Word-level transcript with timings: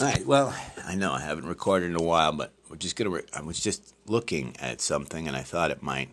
All 0.00 0.06
right. 0.06 0.24
Well, 0.24 0.54
I 0.86 0.94
know 0.94 1.12
I 1.12 1.20
haven't 1.20 1.44
recorded 1.44 1.90
in 1.90 1.94
a 1.94 2.02
while, 2.02 2.32
but 2.32 2.54
we're 2.70 2.76
just 2.76 2.96
gonna. 2.96 3.10
Re- 3.10 3.26
I 3.34 3.42
was 3.42 3.60
just 3.60 3.94
looking 4.06 4.56
at 4.58 4.80
something, 4.80 5.28
and 5.28 5.36
I 5.36 5.42
thought 5.42 5.70
it 5.70 5.82
might 5.82 6.08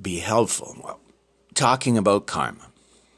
be 0.00 0.18
helpful. 0.18 0.76
Well, 0.84 1.00
talking 1.54 1.96
about 1.96 2.26
karma. 2.26 2.66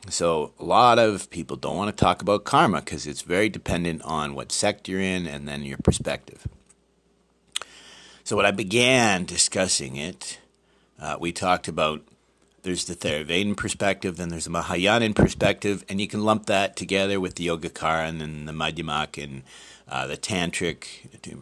So 0.09 0.53
a 0.61 0.65
lot 0.65 1.01
of 1.01 1.31
people 1.31 1.57
don't 1.57 1.77
want 1.77 1.95
to 1.95 2.01
talk 2.01 2.23
about 2.23 2.45
karma 2.45 2.79
because 2.79 3.09
it's 3.09 3.23
very 3.23 3.49
dependent 3.49 4.03
on 4.03 4.37
what 4.37 4.53
sect 4.53 4.89
you're 4.89 5.01
in 5.01 5.27
and 5.27 5.49
then 5.49 5.65
your 5.65 5.79
perspective. 5.79 6.47
So 8.23 8.37
when 8.37 8.47
I 8.47 8.53
began 8.53 9.25
discussing 9.25 9.97
it, 9.97 10.39
uh, 11.01 11.17
we 11.19 11.33
talked 11.33 11.67
about 11.67 12.05
there's 12.69 12.85
the 12.85 12.95
Theravada 12.95 13.57
perspective, 13.57 14.19
then 14.19 14.29
there's 14.29 14.45
the 14.45 14.51
Mahayanan 14.51 15.15
perspective, 15.15 15.87
and 15.89 16.03
you 16.03 16.07
can 16.07 16.23
lump 16.23 16.45
that 16.47 16.77
together 16.77 17.19
with 17.19 17.37
the 17.37 17.47
Yogacara 17.47 18.07
and 18.07 18.21
then 18.21 18.45
the 18.45 18.53
Madhyamak 18.53 19.23
and 19.23 19.43
uh, 19.89 20.07
the 20.07 20.19
Tantric, 20.19 20.85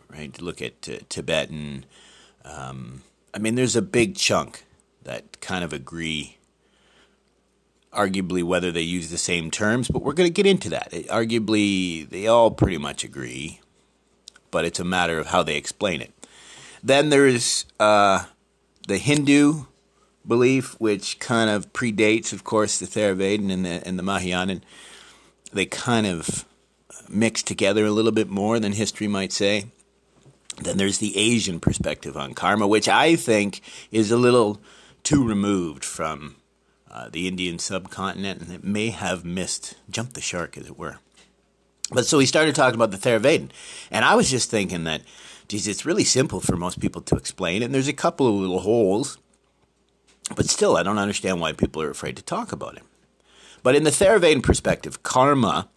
right? 0.08 0.40
Look 0.40 0.62
at 0.62 0.88
uh, 0.88 0.98
Tibetan. 1.08 1.84
Um, 2.44 3.02
I 3.34 3.38
mean, 3.38 3.56
there's 3.56 3.74
a 3.74 3.82
big 3.82 4.14
chunk 4.14 4.66
that 5.02 5.40
kind 5.40 5.64
of 5.64 5.72
agree, 5.72 6.38
arguably, 7.92 8.44
whether 8.44 8.70
they 8.70 8.82
use 8.82 9.10
the 9.10 9.18
same 9.18 9.50
terms, 9.50 9.88
but 9.88 10.02
we're 10.02 10.12
going 10.12 10.28
to 10.28 10.32
get 10.32 10.46
into 10.46 10.68
that. 10.68 10.94
It, 10.94 11.08
arguably, 11.08 12.08
they 12.08 12.28
all 12.28 12.52
pretty 12.52 12.78
much 12.78 13.02
agree, 13.02 13.60
but 14.52 14.64
it's 14.64 14.78
a 14.78 14.84
matter 14.84 15.18
of 15.18 15.26
how 15.26 15.42
they 15.42 15.56
explain 15.56 16.00
it. 16.00 16.12
Then 16.84 17.10
there's 17.10 17.66
uh, 17.80 18.26
the 18.86 18.98
Hindu 18.98 19.64
belief, 20.26 20.78
which 20.80 21.18
kind 21.18 21.50
of 21.50 21.72
predates, 21.72 22.32
of 22.32 22.44
course, 22.44 22.78
the 22.78 22.86
Theravada 22.86 23.52
and 23.52 23.64
the, 23.64 23.86
and 23.86 23.98
the 23.98 24.02
Mahayanan. 24.02 24.62
They 25.52 25.66
kind 25.66 26.06
of 26.06 26.44
mix 27.08 27.42
together 27.42 27.84
a 27.84 27.90
little 27.90 28.12
bit 28.12 28.28
more 28.28 28.58
than 28.58 28.72
history 28.72 29.08
might 29.08 29.32
say. 29.32 29.66
Then 30.58 30.78
there's 30.78 30.98
the 30.98 31.16
Asian 31.16 31.60
perspective 31.60 32.16
on 32.16 32.34
karma, 32.34 32.66
which 32.66 32.88
I 32.88 33.16
think 33.16 33.60
is 33.90 34.10
a 34.10 34.16
little 34.16 34.60
too 35.02 35.26
removed 35.26 35.84
from 35.84 36.36
uh, 36.90 37.08
the 37.10 37.28
Indian 37.28 37.58
subcontinent, 37.58 38.40
and 38.40 38.52
it 38.52 38.64
may 38.64 38.88
have 38.88 39.24
missed, 39.24 39.76
jumped 39.90 40.14
the 40.14 40.20
shark, 40.20 40.56
as 40.56 40.66
it 40.66 40.78
were. 40.78 40.98
But 41.92 42.06
so 42.06 42.18
we 42.18 42.26
started 42.26 42.54
talking 42.54 42.74
about 42.74 42.90
the 42.90 42.96
Theravada, 42.96 43.50
and 43.90 44.04
I 44.04 44.14
was 44.14 44.30
just 44.30 44.50
thinking 44.50 44.84
that, 44.84 45.02
geez, 45.46 45.68
it's 45.68 45.84
really 45.84 46.04
simple 46.04 46.40
for 46.40 46.56
most 46.56 46.80
people 46.80 47.02
to 47.02 47.16
explain, 47.16 47.62
and 47.62 47.74
there's 47.74 47.86
a 47.86 47.92
couple 47.92 48.26
of 48.26 48.34
little 48.34 48.60
holes, 48.60 49.18
but 50.34 50.46
still, 50.46 50.76
I 50.76 50.82
don't 50.82 50.98
understand 50.98 51.40
why 51.40 51.52
people 51.52 51.82
are 51.82 51.90
afraid 51.90 52.16
to 52.16 52.22
talk 52.22 52.52
about 52.52 52.76
it. 52.76 52.82
But 53.62 53.76
in 53.76 53.84
the 53.84 53.90
Theravada 53.90 54.42
perspective, 54.42 55.02
karma, 55.02 55.68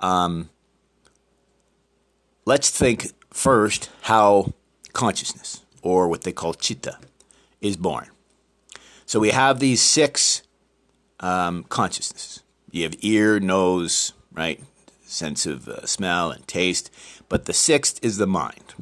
um, 0.00 0.50
let's 2.44 2.70
think 2.70 3.12
first 3.30 3.90
how 4.02 4.52
consciousness, 4.92 5.62
or 5.82 6.08
what 6.08 6.22
they 6.22 6.32
call 6.32 6.54
chitta, 6.54 6.98
is 7.60 7.76
born. 7.76 8.08
So 9.06 9.20
we 9.20 9.30
have 9.30 9.58
these 9.58 9.80
six 9.80 10.42
um, 11.20 11.64
consciousnesses. 11.64 12.42
You 12.70 12.84
have 12.84 12.94
ear, 13.00 13.40
nose, 13.40 14.12
right, 14.32 14.60
sense 15.04 15.46
of 15.46 15.68
uh, 15.68 15.86
smell 15.86 16.30
and 16.30 16.46
taste, 16.46 16.90
but 17.28 17.46
the 17.46 17.52
sixth 17.52 17.98
is 18.02 18.18
the 18.18 18.26
mind. 18.26 18.74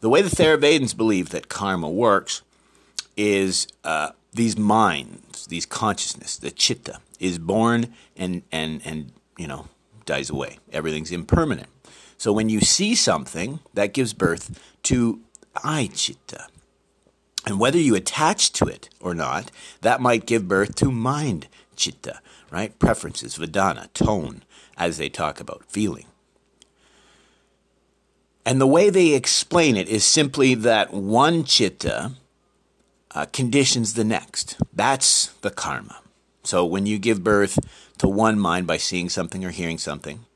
The 0.00 0.08
way 0.08 0.20
the 0.20 0.34
Theravadins 0.34 0.96
believe 0.96 1.30
that 1.30 1.48
karma 1.48 1.88
works 1.88 2.42
is 3.16 3.68
uh, 3.84 4.10
these 4.34 4.58
minds, 4.58 5.46
these 5.46 5.64
consciousness, 5.64 6.36
the 6.36 6.50
chitta, 6.50 7.00
is 7.20 7.38
born 7.38 7.94
and 8.16 8.42
and 8.52 8.82
and 8.84 9.12
you 9.38 9.46
know 9.46 9.68
dies 10.04 10.28
away. 10.28 10.58
Everything's 10.72 11.12
impermanent. 11.12 11.68
So 12.18 12.32
when 12.32 12.48
you 12.48 12.60
see 12.60 12.94
something, 12.94 13.60
that 13.74 13.94
gives 13.94 14.12
birth 14.12 14.60
to 14.84 15.20
I 15.62 15.90
chitta. 15.92 16.46
And 17.46 17.60
whether 17.60 17.78
you 17.78 17.94
attach 17.94 18.52
to 18.54 18.66
it 18.66 18.88
or 19.00 19.14
not, 19.14 19.50
that 19.82 20.00
might 20.00 20.26
give 20.26 20.48
birth 20.48 20.74
to 20.76 20.90
mind 20.90 21.48
chitta, 21.76 22.20
right? 22.50 22.78
Preferences, 22.78 23.36
vedana, 23.36 23.92
tone, 23.92 24.42
as 24.76 24.96
they 24.96 25.08
talk 25.08 25.40
about 25.40 25.64
feeling. 25.68 26.06
And 28.46 28.60
the 28.60 28.66
way 28.66 28.90
they 28.90 29.14
explain 29.14 29.76
it 29.76 29.88
is 29.88 30.04
simply 30.04 30.54
that 30.54 30.92
one 30.92 31.44
chitta 31.44 32.12
uh, 33.14 33.26
conditions 33.26 33.94
the 33.94 34.04
next. 34.04 34.56
That's 34.72 35.28
the 35.40 35.50
karma. 35.50 36.00
So 36.42 36.64
when 36.64 36.86
you 36.86 36.98
give 36.98 37.24
birth 37.24 37.58
to 37.98 38.08
one 38.08 38.38
mind 38.38 38.66
by 38.66 38.76
seeing 38.76 39.08
something 39.08 39.44
or 39.44 39.50
hearing 39.50 39.78
something, 39.78 40.26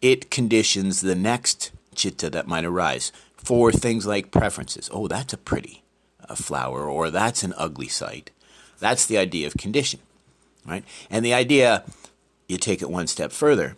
it 0.00 0.30
conditions 0.30 1.00
the 1.00 1.14
next 1.14 1.72
chitta 1.94 2.30
that 2.30 2.46
might 2.46 2.64
arise 2.64 3.12
for 3.36 3.72
things 3.72 4.06
like 4.06 4.30
preferences. 4.30 4.88
Oh, 4.92 5.08
that's 5.08 5.32
a 5.32 5.38
pretty 5.38 5.82
uh, 6.28 6.34
flower, 6.34 6.88
or 6.88 7.10
that's 7.10 7.42
an 7.42 7.54
ugly 7.56 7.88
sight. 7.88 8.30
That's 8.78 9.06
the 9.06 9.18
idea 9.18 9.46
of 9.46 9.54
condition, 9.54 10.00
right? 10.64 10.84
And 11.10 11.24
the 11.24 11.34
idea, 11.34 11.84
you 12.48 12.56
take 12.56 12.80
it 12.80 12.90
one 12.90 13.06
step 13.06 13.32
further, 13.32 13.76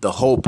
the 0.00 0.12
hope 0.12 0.46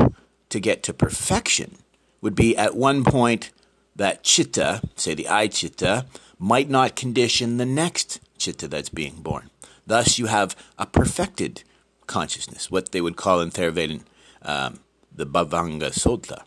to 0.49 0.61
get 0.61 0.83
to 0.85 0.93
perfection 0.93 1.77
would 2.21 2.35
be 2.35 2.57
at 2.57 2.75
one 2.75 3.05
point 3.05 3.51
that 3.99 4.23
chitta, 4.23 4.81
say 4.97 5.15
the 5.15 5.29
eye 5.29 5.49
chitta, 5.49 6.07
might 6.39 6.71
not 6.71 6.97
condition 6.97 7.59
the 7.59 7.67
next 7.67 8.21
chitta 8.39 8.67
that's 8.67 8.89
being 8.89 9.17
born. 9.17 9.51
Thus, 9.87 10.19
you 10.19 10.27
have 10.27 10.57
a 10.79 10.87
perfected 10.87 11.63
consciousness, 12.07 12.71
what 12.71 12.93
they 12.93 13.01
would 13.01 13.17
call 13.17 13.41
in 13.41 13.51
Theravada 13.51 14.01
um, 14.43 14.81
the 15.15 15.27
Bhavanga 15.27 15.91
Sota, 15.91 16.43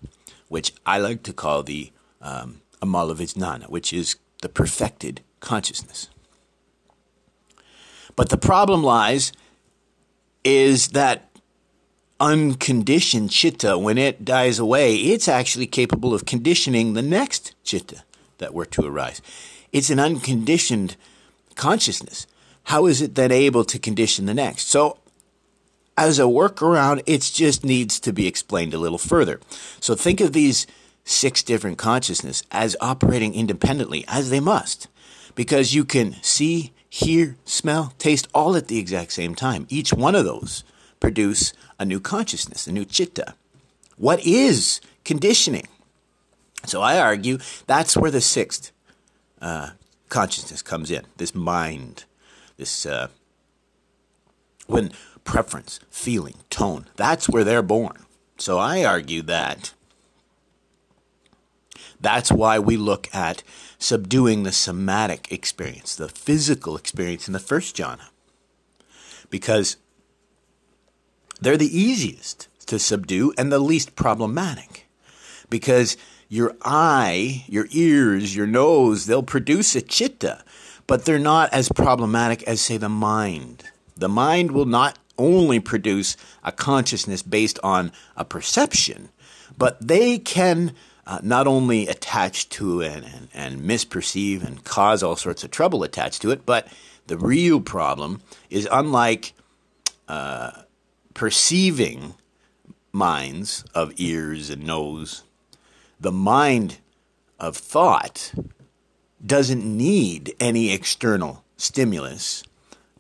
which 0.48 0.74
I 0.86 0.98
like 0.98 1.24
to 1.24 1.34
call 1.34 1.62
the 1.64 1.92
um, 2.22 2.62
Amalavijnana, 2.82 3.70
which 3.70 3.92
is 3.94 4.16
the 4.42 4.50
perfected 4.50 5.22
consciousness. 5.40 6.10
But 8.16 8.30
the 8.30 8.38
problem 8.38 8.84
lies 8.84 9.34
is 10.44 10.90
that 10.90 11.31
unconditioned 12.22 13.32
chitta, 13.32 13.78
when 13.78 13.98
it 13.98 14.24
dies 14.24 14.60
away, 14.60 14.96
it's 14.96 15.28
actually 15.28 15.66
capable 15.66 16.14
of 16.14 16.26
conditioning 16.26 16.94
the 16.94 17.02
next 17.02 17.56
chitta 17.64 18.04
that 18.38 18.54
were 18.54 18.66
to 18.66 18.86
arise. 18.86 19.22
It's 19.74 19.90
an 19.90 20.00
unconditioned 20.00 20.96
consciousness. 21.56 22.28
How 22.66 22.86
is 22.86 23.02
it 23.02 23.16
then 23.16 23.32
able 23.32 23.66
to 23.66 23.80
condition 23.80 24.28
the 24.28 24.36
next? 24.36 24.70
So, 24.70 25.00
as 25.98 26.20
a 26.20 26.24
workaround, 26.24 27.02
it 27.06 27.22
just 27.34 27.66
needs 27.66 28.00
to 28.00 28.14
be 28.14 28.28
explained 28.28 28.74
a 28.74 28.78
little 28.78 29.00
further. 29.00 29.40
So, 29.80 29.96
think 29.96 30.22
of 30.22 30.32
these 30.32 30.68
six 31.04 31.42
different 31.42 31.80
consciousness 31.80 32.44
as 32.52 32.78
operating 32.80 33.34
independently, 33.34 34.06
as 34.08 34.30
they 34.30 34.40
must, 34.40 34.88
because 35.34 35.74
you 35.74 35.84
can 35.84 36.14
see, 36.22 36.72
hear, 36.88 37.36
smell, 37.46 37.94
taste 37.98 38.28
all 38.34 38.56
at 38.56 38.68
the 38.68 38.78
exact 38.78 39.12
same 39.14 39.34
time. 39.34 39.66
Each 39.70 39.92
one 39.92 40.14
of 40.14 40.24
those 40.24 40.64
produce 41.02 41.52
a 41.78 41.84
new 41.84 42.00
consciousness, 42.00 42.66
a 42.68 42.72
new 42.72 42.86
chitta. 42.86 43.36
What 43.98 44.26
is 44.26 44.80
conditioning? 45.04 45.68
So 46.66 46.82
I 46.82 46.98
argue 46.98 47.40
that's 47.68 47.98
where 47.98 48.12
the 48.12 48.22
sixth 48.22 48.72
uh, 49.42 49.72
consciousness 50.08 50.62
comes 50.62 50.90
in, 50.90 51.04
this 51.18 51.36
mind, 51.36 52.06
this 52.56 52.86
uh, 52.86 53.10
when 54.68 54.92
preference, 55.26 55.82
feeling, 55.90 56.36
tone, 56.50 56.86
that's 56.96 57.28
where 57.28 57.44
they're 57.44 57.62
born. 57.62 58.06
So 58.38 58.58
I 58.58 58.86
argue 58.86 59.22
that 59.24 59.74
that's 62.00 62.32
why 62.32 62.58
we 62.58 62.78
look 62.78 63.14
at 63.14 63.44
subduing 63.78 64.44
the 64.44 64.52
somatic 64.52 65.32
experience, 65.32 65.96
the 65.96 66.10
physical 66.10 66.76
experience 66.76 67.28
in 67.28 67.34
the 67.34 67.40
first 67.40 67.76
jhana. 67.76 68.10
Because 69.30 69.78
they're 71.42 71.58
the 71.58 71.78
easiest 71.78 72.48
to 72.68 72.80
subdue 72.80 73.34
and 73.38 73.52
the 73.52 73.60
least 73.60 73.96
problematic. 73.96 74.88
Because 75.50 75.98
your 76.30 76.56
eye, 76.64 77.44
your 77.48 77.68
ears, 77.72 78.36
your 78.36 78.48
nose, 78.48 79.06
they'll 79.06 79.24
produce 79.24 79.76
a 79.76 79.82
chitta, 79.82 80.44
but 80.88 81.04
they're 81.04 81.20
not 81.20 81.52
as 81.54 81.70
problematic 81.70 82.44
as, 82.44 82.62
say, 82.62 82.78
the 82.78 82.88
mind. 82.88 83.66
The 83.98 84.08
mind 84.08 84.52
will 84.52 84.66
not 84.66 84.98
only 85.18 85.60
produce 85.60 86.16
a 86.44 86.52
consciousness 86.52 87.22
based 87.22 87.60
on 87.64 87.92
a 88.16 88.24
perception, 88.24 89.10
but 89.58 89.86
they 89.86 90.18
can 90.18 90.74
uh, 91.06 91.20
not 91.22 91.48
only 91.48 91.88
attach 91.88 92.48
to 92.50 92.82
it 92.82 93.04
and, 93.04 93.28
and 93.34 93.62
misperceive 93.62 94.44
and 94.44 94.64
cause 94.64 95.04
all 95.04 95.16
sorts 95.16 95.44
of 95.44 95.52
trouble 95.52 95.84
attached 95.84 96.22
to 96.22 96.32
it, 96.32 96.46
but 96.46 96.68
the 97.08 97.18
real 97.18 97.60
problem 97.60 98.22
is 98.50 98.68
unlike 98.72 99.34
uh, 100.08 100.52
perceiving 101.14 102.16
minds 102.92 103.64
of 103.74 103.94
ears 103.98 104.50
and 104.50 104.66
nose 104.66 105.24
the 106.02 106.12
mind 106.12 106.80
of 107.40 107.56
thought 107.56 108.34
doesn't 109.24 109.64
need 109.64 110.34
any 110.40 110.74
external 110.74 111.44
stimulus 111.58 112.44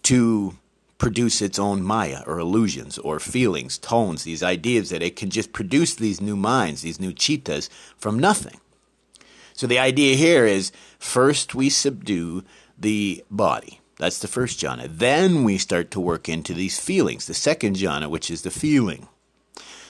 to 0.03 0.55
produce 0.99 1.41
its 1.41 1.57
own 1.57 1.81
maya 1.81 2.21
or 2.27 2.37
illusions 2.37 2.99
or 2.99 3.19
feelings, 3.19 3.79
tones, 3.79 4.23
these 4.23 4.43
ideas 4.43 4.91
that 4.91 5.01
it 5.01 5.15
can 5.15 5.31
just 5.31 5.51
produce 5.51 5.95
these 5.95 6.21
new 6.21 6.35
minds, 6.35 6.83
these 6.83 6.99
new 6.99 7.11
chittas 7.11 7.69
from 7.97 8.19
nothing. 8.19 8.59
So 9.53 9.65
the 9.65 9.79
idea 9.79 10.15
here 10.15 10.45
is 10.45 10.71
first 10.99 11.55
we 11.55 11.69
subdue 11.69 12.43
the 12.77 13.23
body. 13.31 13.80
That's 14.01 14.17
the 14.17 14.27
first 14.27 14.59
jhana. 14.59 14.87
Then 14.89 15.43
we 15.43 15.59
start 15.59 15.91
to 15.91 15.99
work 15.99 16.27
into 16.27 16.55
these 16.55 16.79
feelings, 16.79 17.27
the 17.27 17.35
second 17.35 17.75
jhana, 17.75 18.09
which 18.09 18.31
is 18.31 18.41
the 18.41 18.49
feeling. 18.49 19.07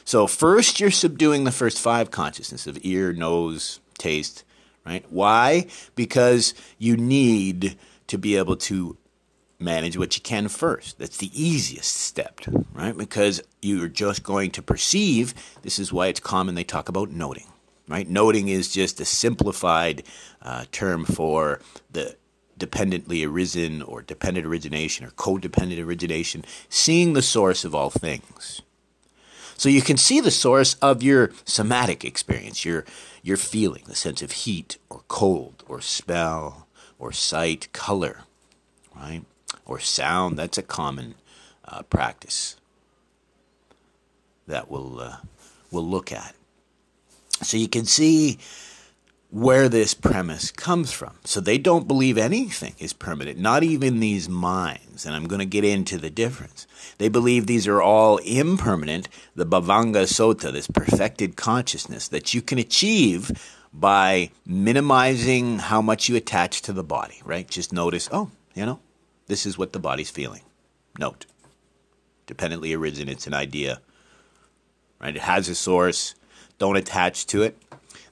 So 0.04 0.28
first 0.28 0.82
you're 0.82 0.92
subduing 0.92 1.46
the 1.46 1.52
first 1.52 1.80
five 1.80 2.12
consciousness 2.12 2.68
of 2.68 2.78
ear, 2.82 3.14
nose, 3.14 3.80
taste, 3.98 4.44
right? 4.86 5.06
Why? 5.10 5.68
Because 5.96 6.54
you 6.78 6.98
need 6.98 7.78
to 8.08 8.18
be 8.18 8.36
able 8.36 8.58
to 8.58 8.98
manage 9.60 9.98
what 9.98 10.18
you 10.18 10.22
can 10.22 10.50
first. 10.50 11.00
That's 11.00 11.16
the 11.16 11.32
easiest 11.34 11.96
step, 11.96 12.42
right? 12.74 12.98
Because 12.98 13.42
you're 13.62 13.88
just 13.88 14.24
going 14.24 14.52
to 14.52 14.62
perceive. 14.62 15.34
This 15.62 15.80
is 15.80 15.94
why 15.94 16.08
it's 16.08 16.20
common 16.20 16.56
they 16.56 16.66
talk 16.66 16.90
about 16.90 17.12
noting, 17.12 17.48
right? 17.88 18.10
Noting 18.10 18.50
is 18.50 18.74
just 18.74 19.00
a 19.00 19.06
simplified 19.06 20.04
uh, 20.42 20.66
term 20.70 21.06
for 21.06 21.62
the 21.90 22.18
dependently 22.62 23.24
arisen 23.24 23.82
or 23.82 24.04
dependent 24.04 24.46
origination 24.46 25.04
or 25.04 25.10
codependent 25.10 25.84
origination, 25.84 26.46
seeing 26.70 27.14
the 27.14 27.22
source 27.24 27.66
of 27.66 27.74
all 27.74 27.90
things. 27.90 28.62
So 29.58 29.68
you 29.68 29.82
can 29.82 29.98
see 29.98 30.22
the 30.22 30.30
source 30.30 30.76
of 30.76 31.02
your 31.02 31.32
somatic 31.44 32.06
experience, 32.06 32.64
your 32.64 32.86
your 33.24 33.38
feeling, 33.38 33.82
the 33.88 33.96
sense 33.96 34.22
of 34.22 34.32
heat 34.44 34.78
or 34.92 35.02
cold 35.08 35.64
or 35.68 35.82
smell 35.82 36.68
or 37.00 37.12
sight, 37.12 37.74
color, 37.74 38.20
right? 38.96 39.24
Or 39.66 39.80
sound. 39.80 40.38
That's 40.38 40.60
a 40.60 40.64
common 40.64 41.16
uh, 41.66 41.82
practice 41.82 42.58
that 44.46 44.70
we'll 44.70 45.00
uh, 45.00 45.18
we'll 45.72 45.90
look 45.90 46.12
at. 46.12 46.36
So 47.42 47.58
you 47.58 47.68
can 47.68 47.86
see 47.86 48.38
where 49.32 49.70
this 49.70 49.94
premise 49.94 50.52
comes 50.52 50.92
from. 50.92 51.14
So 51.24 51.40
they 51.40 51.58
don't 51.58 51.88
believe 51.88 52.18
anything 52.18 52.76
is 52.80 52.92
permanent, 52.92 53.40
not 53.40 53.64
even 53.64 54.02
these 54.02 54.28
minds. 54.28 55.06
And 55.06 55.16
I'm 55.16 55.26
going 55.26 55.40
to 55.40 55.46
get 55.46 55.64
into 55.64 55.98
the 55.98 56.10
difference. 56.10 56.68
They 56.98 57.08
believe 57.08 57.48
these 57.48 57.66
are 57.66 57.82
all 57.82 58.18
impermanent, 58.18 59.08
the 59.34 59.46
Bhavanga 59.46 60.04
Sota, 60.04 60.52
this 60.52 60.68
perfected 60.68 61.38
consciousness 61.38 62.10
that 62.10 62.34
you 62.34 62.42
can 62.42 62.60
achieve 62.60 63.32
by 63.74 64.32
minimizing 64.46 65.60
how 65.60 65.82
much 65.82 66.10
you 66.10 66.18
attach 66.18 66.62
to 66.64 66.74
the 66.74 66.84
body, 66.84 67.22
right? 67.24 67.50
Just 67.50 67.72
notice, 67.72 68.10
oh, 68.12 68.30
you 68.54 68.66
know, 68.66 68.82
this 69.28 69.46
is 69.46 69.58
what 69.58 69.72
the 69.72 69.80
body's 69.80 70.12
feeling. 70.12 70.42
Note. 71.00 71.26
Dependently 72.28 72.74
arisen, 72.74 73.08
it's 73.08 73.28
an 73.28 73.34
idea, 73.34 73.82
right? 75.00 75.16
It 75.16 75.22
has 75.22 75.48
a 75.48 75.56
source. 75.56 76.16
Don't 76.60 76.76
attach 76.76 77.26
to 77.28 77.44
it 77.44 77.58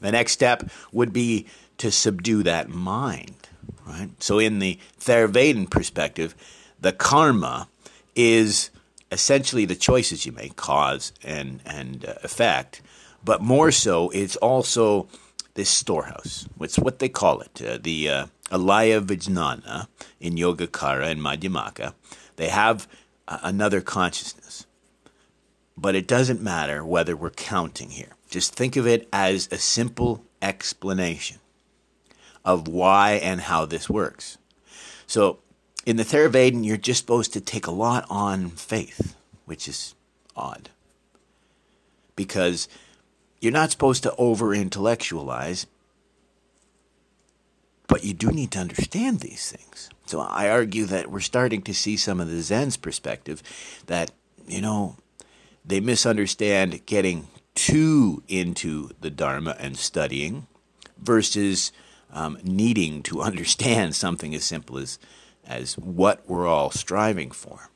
the 0.02 0.12
next 0.12 0.34
step 0.34 0.70
would 0.92 1.14
be 1.14 1.46
to 1.78 1.92
subdue 1.92 2.44
that 2.44 2.70
mind, 2.70 3.48
right? 3.88 4.10
So, 4.20 4.40
in 4.40 4.60
the 4.60 4.80
Theravada 5.00 5.70
perspective, 5.70 6.36
the 6.80 6.92
karma 6.92 7.68
is 8.16 8.70
essentially 9.12 9.66
the 9.66 9.76
choices 9.76 10.26
you 10.26 10.32
make, 10.32 10.56
cause 10.56 11.14
and 11.24 11.62
and 11.66 12.06
uh, 12.06 12.16
effect, 12.24 12.82
but 13.24 13.42
more 13.42 13.72
so, 13.72 14.10
it's 14.12 14.36
also 14.38 15.08
this 15.56 15.70
storehouse. 15.70 16.48
It's 16.62 16.80
what 16.80 17.00
they 17.00 17.10
call 17.10 17.42
it, 17.42 17.62
uh, 17.62 17.78
the 17.82 18.10
uh, 18.10 18.26
alaya 18.50 19.02
vijnana 19.02 19.88
in 20.20 20.36
Yogacara 20.36 21.08
and 21.08 21.22
Madhyamaka. 21.22 21.94
They 22.38 22.48
have 22.48 22.88
uh, 23.28 23.40
another 23.44 23.82
consciousness, 23.82 24.66
but 25.80 25.96
it 25.96 26.08
doesn't 26.08 26.42
matter 26.42 26.84
whether 26.84 27.16
we're 27.16 27.30
counting 27.30 27.92
here. 27.92 28.16
Just 28.30 28.54
think 28.54 28.76
of 28.76 28.86
it 28.86 29.08
as 29.14 29.48
a 29.52 29.58
simple 29.58 30.26
explanation 30.42 31.40
of 32.44 32.68
why 32.68 33.12
and 33.12 33.42
how 33.42 33.66
this 33.66 33.90
works. 33.90 34.38
So, 35.08 35.40
in 35.86 35.96
the 35.96 36.04
Theravada, 36.04 36.64
you're 36.64 36.78
just 36.78 37.00
supposed 37.00 37.34
to 37.34 37.42
take 37.42 37.66
a 37.66 37.72
lot 37.72 38.06
on 38.10 38.50
faith, 38.50 39.16
which 39.46 39.68
is 39.68 39.96
odd. 40.36 40.70
Because 42.16 42.68
you're 43.40 43.54
not 43.54 43.72
supposed 43.72 44.04
to 44.04 44.14
over 44.18 44.54
intellectualize, 44.54 45.66
but 47.88 48.04
you 48.04 48.14
do 48.14 48.32
need 48.32 48.52
to 48.52 48.60
understand 48.60 49.22
these 49.22 49.52
things. 49.52 49.90
So 50.06 50.20
I 50.20 50.50
argue 50.50 50.86
that 50.86 51.10
we're 51.10 51.22
starting 51.22 51.62
to 51.64 51.74
see 51.74 51.96
some 51.96 52.20
of 52.20 52.30
the 52.30 52.42
Zen's 52.42 52.78
perspective 52.78 53.42
that, 53.88 54.12
you 54.48 54.62
know, 54.62 54.98
they 55.70 55.80
misunderstand 55.80 56.86
getting 56.88 57.28
too 57.54 58.24
into 58.28 58.90
the 59.02 59.12
Dharma 59.12 59.56
and 59.60 59.78
studying 59.78 60.48
versus 60.98 61.72
um, 62.12 62.40
needing 62.44 63.04
to 63.04 63.22
understand 63.30 63.96
something 63.96 64.34
as 64.34 64.44
simple 64.44 64.78
as, 64.80 64.98
as 65.46 65.78
what 65.78 66.28
we're 66.28 66.48
all 66.48 66.72
striving 66.72 67.30
for. 67.30 67.70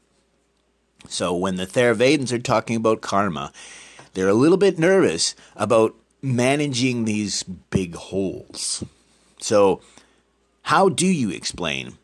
So 1.08 1.36
when 1.36 1.56
the 1.56 1.68
Theravadins 1.68 2.32
are 2.32 2.40
talking 2.40 2.76
about 2.76 3.02
karma, 3.02 3.52
they're 4.14 4.28
a 4.28 4.34
little 4.34 4.58
bit 4.58 4.80
nervous 4.80 5.36
about 5.56 5.96
managing 6.22 7.06
these 7.06 7.44
big 7.44 7.96
holes. 7.96 8.84
So, 9.40 9.82
how 10.68 10.88
do 10.88 11.06
you 11.06 11.30
explain 11.30 11.98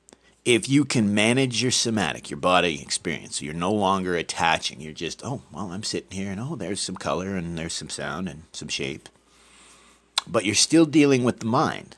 if 0.56 0.68
you 0.68 0.84
can 0.84 1.13
manage 1.13 1.62
your 1.62 1.72
somatic, 1.72 2.31
your 2.31 2.40
body 2.40 2.81
experience, 2.81 3.38
so 3.38 3.46
you're 3.46 3.54
no 3.54 3.72
longer 3.72 4.16
attaching, 4.16 4.81
you're 4.81 4.94
just, 4.94 5.22
oh, 5.24 5.44
well, 5.51 5.72
I'm 5.72 5.84
sitting 5.84 6.18
here 6.18 6.31
and 6.31 6.42
oh, 6.42 6.56
there's 6.56 6.81
some 6.81 6.96
color 6.96 7.36
and 7.36 7.56
there's 7.56 7.74
some 7.74 7.90
sound 7.90 8.28
and 8.28 8.44
some 8.51 8.68
shape. 8.68 9.10
But 10.25 10.46
you're 10.46 10.56
still 10.56 10.86
dealing 10.86 11.24
with 11.24 11.40
the 11.40 11.46
mind. 11.46 11.98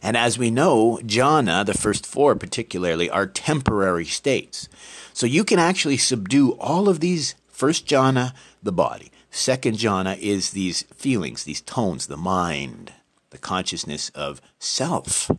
And 0.00 0.16
as 0.16 0.38
we 0.38 0.52
know, 0.52 1.00
jhana, 1.02 1.66
the 1.66 1.74
first 1.74 2.06
four 2.06 2.36
particularly, 2.36 3.10
are 3.10 3.26
temporary 3.26 4.04
states. 4.04 4.68
So 5.12 5.26
you 5.26 5.42
can 5.42 5.58
actually 5.58 5.96
subdue 5.96 6.52
all 6.52 6.88
of 6.88 7.00
these 7.00 7.34
first 7.48 7.86
jhana, 7.86 8.32
the 8.62 8.70
body. 8.72 9.10
Second 9.30 9.78
jhana 9.78 10.16
is 10.18 10.50
these 10.50 10.82
feelings, 10.94 11.42
these 11.42 11.62
tones, 11.62 12.06
the 12.06 12.16
mind, 12.16 12.92
the 13.30 13.38
consciousness 13.38 14.10
of 14.10 14.40
self. 14.60 15.30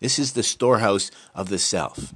This 0.00 0.18
is 0.18 0.32
the 0.32 0.42
storehouse 0.42 1.10
of 1.34 1.48
the 1.48 1.58
self 1.58 2.14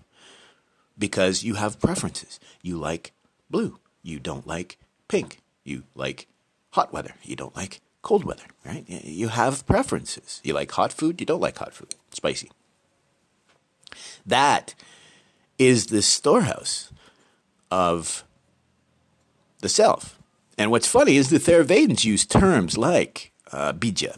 because 0.99 1.43
you 1.43 1.55
have 1.55 1.81
preferences. 1.81 2.39
You 2.63 2.77
like 2.77 3.13
blue. 3.49 3.79
You 4.03 4.21
don't 4.21 4.47
like 4.47 4.79
pink. 5.09 5.41
You 5.65 5.85
like 5.95 6.27
hot 6.73 6.93
weather. 6.93 7.15
You 7.23 7.37
don't 7.37 7.57
like 7.57 7.81
cold 8.03 8.25
weather, 8.25 8.45
right? 8.65 8.85
You 8.89 9.29
have 9.29 9.67
preferences. 9.67 10.41
You 10.45 10.55
like 10.55 10.71
hot 10.71 10.93
food. 10.93 11.21
You 11.21 11.27
don't 11.27 11.41
like 11.41 11.59
hot 11.59 11.75
food. 11.75 11.95
Spicy. 12.13 12.51
That 14.25 14.75
is 15.59 15.87
the 15.87 16.03
storehouse 16.03 16.93
of 17.71 18.25
the 19.61 19.69
self. 19.69 20.19
And 20.57 20.71
what's 20.71 20.87
funny 20.87 21.17
is 21.17 21.31
the 21.31 21.39
Theravadins 21.39 22.05
use 22.05 22.27
terms 22.27 22.77
like 22.77 23.33
uh, 23.53 23.73
bija. 23.73 24.17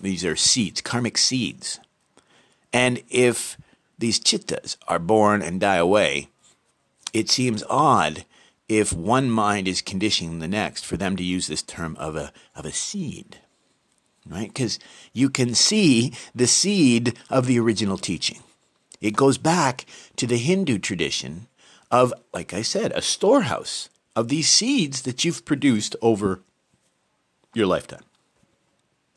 These 0.00 0.24
are 0.24 0.36
seeds, 0.36 0.80
karmic 0.80 1.18
seeds. 1.18 1.80
And 2.72 3.02
if 3.08 3.56
these 3.98 4.20
chittas 4.20 4.76
are 4.88 4.98
born 4.98 5.42
and 5.42 5.60
die 5.60 5.76
away, 5.76 6.28
it 7.12 7.28
seems 7.28 7.64
odd 7.68 8.24
if 8.68 8.92
one 8.92 9.30
mind 9.30 9.66
is 9.66 9.82
conditioning 9.82 10.38
the 10.38 10.48
next 10.48 10.86
for 10.86 10.96
them 10.96 11.16
to 11.16 11.24
use 11.24 11.48
this 11.48 11.62
term 11.62 11.96
of 11.98 12.14
a, 12.14 12.32
of 12.54 12.64
a 12.64 12.72
seed, 12.72 13.38
right? 14.24 14.48
Because 14.48 14.78
you 15.12 15.28
can 15.28 15.54
see 15.54 16.12
the 16.34 16.46
seed 16.46 17.18
of 17.28 17.46
the 17.46 17.58
original 17.58 17.98
teaching. 17.98 18.38
It 19.00 19.16
goes 19.16 19.38
back 19.38 19.86
to 20.16 20.26
the 20.26 20.38
Hindu 20.38 20.78
tradition 20.78 21.48
of, 21.90 22.14
like 22.32 22.54
I 22.54 22.62
said, 22.62 22.92
a 22.92 23.02
storehouse 23.02 23.88
of 24.14 24.28
these 24.28 24.48
seeds 24.48 25.02
that 25.02 25.24
you've 25.24 25.44
produced 25.44 25.96
over 26.00 26.40
your 27.54 27.66
lifetime. 27.66 28.04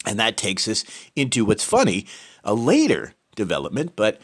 And 0.06 0.20
that 0.20 0.36
takes 0.36 0.68
us 0.68 0.84
into 1.16 1.46
what's 1.46 1.64
funny, 1.64 2.08
a 2.44 2.54
later 2.54 3.14
development, 3.36 3.94
but 3.96 4.20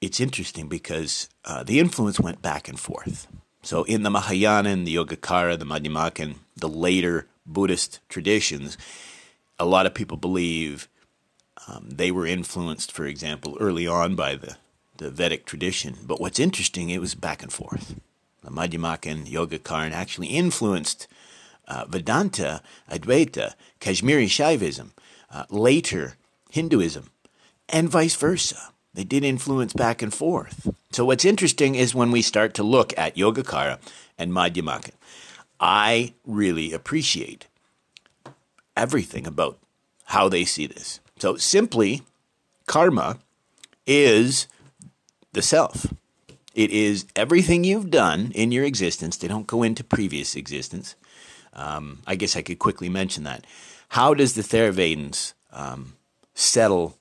it's 0.00 0.20
interesting 0.20 0.68
because 0.68 1.28
uh, 1.44 1.62
the 1.62 1.80
influence 1.80 2.20
went 2.20 2.42
back 2.42 2.68
and 2.68 2.78
forth. 2.78 3.26
So 3.62 3.84
in 3.84 4.02
the 4.02 4.10
Mahayana 4.10 4.70
and 4.70 4.86
the 4.86 4.94
Yogacara, 4.94 5.58
the 5.58 5.64
Madhyamaka, 5.64 6.20
and 6.20 6.34
the 6.56 6.68
later 6.68 7.26
Buddhist 7.44 8.00
traditions, 8.08 8.78
a 9.58 9.64
lot 9.64 9.86
of 9.86 9.94
people 9.94 10.16
believe 10.16 10.88
um, 11.66 11.88
they 11.90 12.10
were 12.10 12.26
influenced, 12.26 12.92
for 12.92 13.06
example, 13.06 13.56
early 13.58 13.86
on 13.86 14.14
by 14.14 14.36
the, 14.36 14.56
the 14.98 15.10
Vedic 15.10 15.46
tradition. 15.46 15.96
But 16.04 16.20
what's 16.20 16.38
interesting, 16.38 16.90
it 16.90 17.00
was 17.00 17.14
back 17.14 17.42
and 17.42 17.52
forth. 17.52 17.96
The 18.42 18.50
Madhyamaka 18.50 19.10
and 19.10 19.26
Yogacaran 19.26 19.92
actually 19.92 20.28
influenced 20.28 21.08
uh, 21.66 21.86
Vedanta, 21.88 22.62
Advaita, 22.88 23.54
Kashmiri 23.80 24.26
Shaivism, 24.26 24.90
uh, 25.32 25.44
later 25.50 26.16
Hinduism, 26.50 27.10
and 27.68 27.88
vice 27.88 28.16
versa. 28.16 28.72
They 28.94 29.04
did 29.04 29.24
influence 29.24 29.72
back 29.72 30.00
and 30.00 30.12
forth. 30.12 30.70
So 30.90 31.04
what's 31.04 31.24
interesting 31.24 31.74
is 31.74 31.94
when 31.94 32.10
we 32.10 32.22
start 32.22 32.54
to 32.54 32.62
look 32.62 32.96
at 32.96 33.16
Yogacara 33.16 33.78
and 34.16 34.32
Madhyamaka, 34.32 34.92
I 35.60 36.14
really 36.24 36.72
appreciate 36.72 37.46
everything 38.76 39.26
about 39.26 39.58
how 40.06 40.28
they 40.28 40.44
see 40.44 40.66
this. 40.66 41.00
So 41.18 41.36
simply, 41.36 42.02
karma 42.66 43.18
is 43.86 44.46
the 45.32 45.42
self. 45.42 45.92
It 46.54 46.70
is 46.70 47.04
everything 47.14 47.64
you've 47.64 47.90
done 47.90 48.32
in 48.34 48.50
your 48.50 48.64
existence. 48.64 49.18
They 49.18 49.28
don't 49.28 49.46
go 49.46 49.62
into 49.62 49.84
previous 49.84 50.34
existence. 50.34 50.94
Um, 51.52 52.00
I 52.06 52.14
guess 52.16 52.36
I 52.36 52.42
could 52.42 52.58
quickly 52.58 52.88
mention 52.88 53.24
that. 53.24 53.46
How 53.90 54.14
does 54.14 54.34
the 54.34 54.42
Theravadins 54.42 55.34
um, 55.52 55.96
settle 56.34 56.96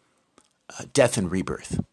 death 0.94 1.18
and 1.18 1.32
rebirth? 1.32 1.84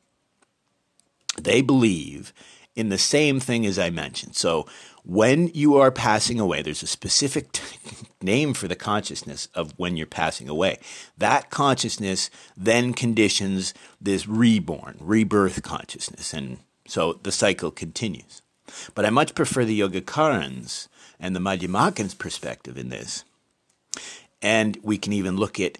They 1.41 1.63
believe 1.63 2.33
in 2.75 2.89
the 2.89 2.99
same 2.99 3.41
thing 3.41 3.67
as 3.67 3.79
I 3.79 3.91
mentioned. 3.91 4.37
So 4.37 4.67
when 5.05 5.49
you 5.49 5.77
are 5.77 5.91
passing 5.91 6.41
away, 6.41 6.63
there's 6.63 6.83
a 6.83 6.87
specific 6.87 7.61
name 8.23 8.55
for 8.55 8.69
the 8.69 8.77
consciousness 8.77 9.49
of 9.55 9.73
when 9.77 9.97
you're 9.97 10.07
passing 10.07 10.49
away. 10.49 10.79
That 11.19 11.51
consciousness 11.51 12.31
then 12.57 12.95
conditions 12.95 13.75
this 14.01 14.27
reborn, 14.27 14.97
rebirth 15.01 15.63
consciousness. 15.63 16.33
And 16.33 16.59
so 16.87 17.15
the 17.23 17.33
cycle 17.33 17.71
continues. 17.71 18.43
But 18.95 19.05
I 19.05 19.11
much 19.11 19.35
prefer 19.35 19.65
the 19.65 19.81
Yogacarans 19.81 20.89
and 21.21 21.37
the 21.37 21.41
Madhyamakans 21.41 22.17
perspective 22.17 22.79
in 22.79 22.89
this. 22.89 23.25
And 24.41 24.79
we 24.83 24.99
can 24.99 25.13
even 25.13 25.37
look 25.37 25.61
at, 25.61 25.79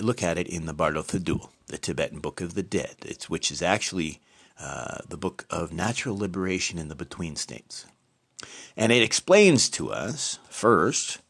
look 0.00 0.22
at 0.22 0.38
it 0.38 0.48
in 0.48 0.66
the 0.66 0.74
Bardo 0.74 1.02
Thodol, 1.02 1.48
the 1.70 1.78
Tibetan 1.78 2.20
Book 2.20 2.40
of 2.40 2.54
the 2.54 2.62
Dead, 2.62 2.96
which 3.28 3.50
is 3.50 3.62
actually 3.62 4.20
uh, 4.58 4.98
the 5.08 5.16
book 5.16 5.46
of 5.48 5.72
natural 5.72 6.16
liberation 6.16 6.78
in 6.78 6.88
the 6.88 6.94
between 6.94 7.36
states. 7.36 7.86
And 8.76 8.92
it 8.92 9.02
explains 9.02 9.68
to 9.70 9.90
us, 9.90 10.38
first, 10.48 11.20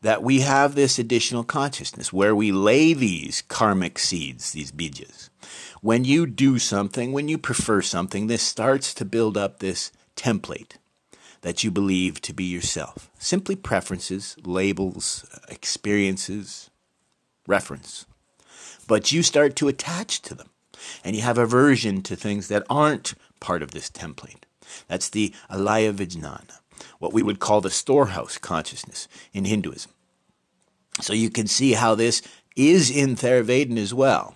that 0.00 0.22
we 0.22 0.40
have 0.40 0.74
this 0.74 0.98
additional 0.98 1.44
consciousness 1.44 2.12
where 2.12 2.34
we 2.34 2.50
lay 2.50 2.92
these 2.92 3.42
karmic 3.42 3.98
seeds, 3.98 4.52
these 4.52 4.72
bijas. 4.72 5.30
When 5.80 6.04
you 6.04 6.26
do 6.26 6.58
something, 6.58 7.12
when 7.12 7.28
you 7.28 7.38
prefer 7.38 7.82
something, 7.82 8.26
this 8.26 8.42
starts 8.42 8.94
to 8.94 9.04
build 9.04 9.36
up 9.36 9.58
this 9.58 9.92
template 10.16 10.76
that 11.42 11.64
you 11.64 11.70
believe 11.70 12.20
to 12.22 12.32
be 12.32 12.44
yourself. 12.44 13.10
Simply 13.18 13.56
preferences, 13.56 14.36
labels, 14.44 15.24
experiences, 15.48 16.70
reference. 17.46 18.06
But 18.86 19.12
you 19.12 19.22
start 19.22 19.56
to 19.56 19.68
attach 19.68 20.22
to 20.22 20.34
them, 20.34 20.50
and 21.04 21.16
you 21.16 21.22
have 21.22 21.38
aversion 21.38 22.02
to 22.02 22.16
things 22.16 22.48
that 22.48 22.64
aren't 22.68 23.14
part 23.40 23.62
of 23.62 23.70
this 23.70 23.90
template. 23.90 24.44
That's 24.88 25.08
the 25.08 25.34
alaya 25.50 25.92
vijnana, 25.92 26.58
what 26.98 27.12
we 27.12 27.22
would 27.22 27.40
call 27.40 27.60
the 27.60 27.70
storehouse 27.70 28.38
consciousness 28.38 29.08
in 29.32 29.44
Hinduism. 29.44 29.90
So 31.00 31.12
you 31.12 31.30
can 31.30 31.46
see 31.46 31.72
how 31.72 31.94
this 31.94 32.22
is 32.56 32.90
in 32.90 33.16
Theravada 33.16 33.78
as 33.78 33.94
well, 33.94 34.34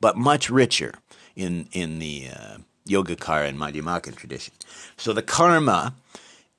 but 0.00 0.16
much 0.16 0.50
richer 0.50 0.94
in, 1.34 1.68
in 1.72 1.98
the 1.98 2.28
uh, 2.34 2.58
Yogacara 2.88 3.48
and 3.48 3.58
Madhyamaka 3.58 4.14
tradition. 4.14 4.54
So 4.96 5.12
the 5.12 5.22
karma 5.22 5.94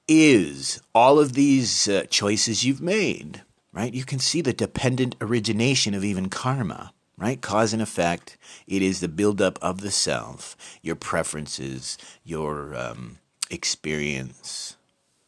is 0.08 0.82
all 0.94 1.20
of 1.20 1.34
these 1.34 1.88
uh, 1.88 2.03
choices 2.10 2.63
you've 2.63 2.82
made, 2.82 3.41
right? 3.74 3.94
You 3.94 4.03
can 4.03 4.20
see 4.20 4.41
the 4.41 4.53
dependent 4.53 5.15
origination 5.22 5.94
of 5.94 6.03
even 6.03 6.29
karma, 6.29 6.94
right? 7.17 7.41
Cause 7.41 7.74
and 7.74 7.81
effect. 7.81 8.38
It 8.67 8.81
is 8.81 9.00
the 9.00 9.07
buildup 9.07 9.57
of 9.62 9.81
the 9.81 9.91
self, 9.91 10.55
your 10.81 10.95
preferences, 10.95 11.97
your 12.24 12.75
um, 12.75 13.17
experience, 13.50 14.77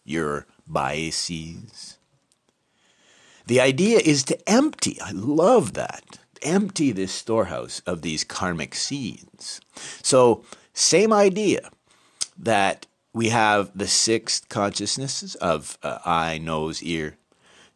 your 0.03 0.45
biases. 0.67 1.97
The 3.47 3.59
idea 3.59 3.99
is 4.03 4.23
to 4.25 4.49
empty. 4.49 4.99
I 5.01 5.11
love 5.11 5.73
that. 5.73 6.19
Empty 6.43 6.91
this 6.91 7.11
storehouse 7.11 7.81
of 7.85 8.01
these 8.01 8.23
karmic 8.23 8.75
seeds. 8.75 9.59
So, 10.03 10.45
same 10.73 11.11
idea 11.11 11.71
that 12.37 12.85
we 13.11 13.29
have 13.29 13.71
the 13.75 13.87
six 13.87 14.39
consciousnesses 14.39 15.35
of 15.35 15.77
uh, 15.83 15.97
eye, 16.05 16.37
nose, 16.37 16.81
ear, 16.83 17.17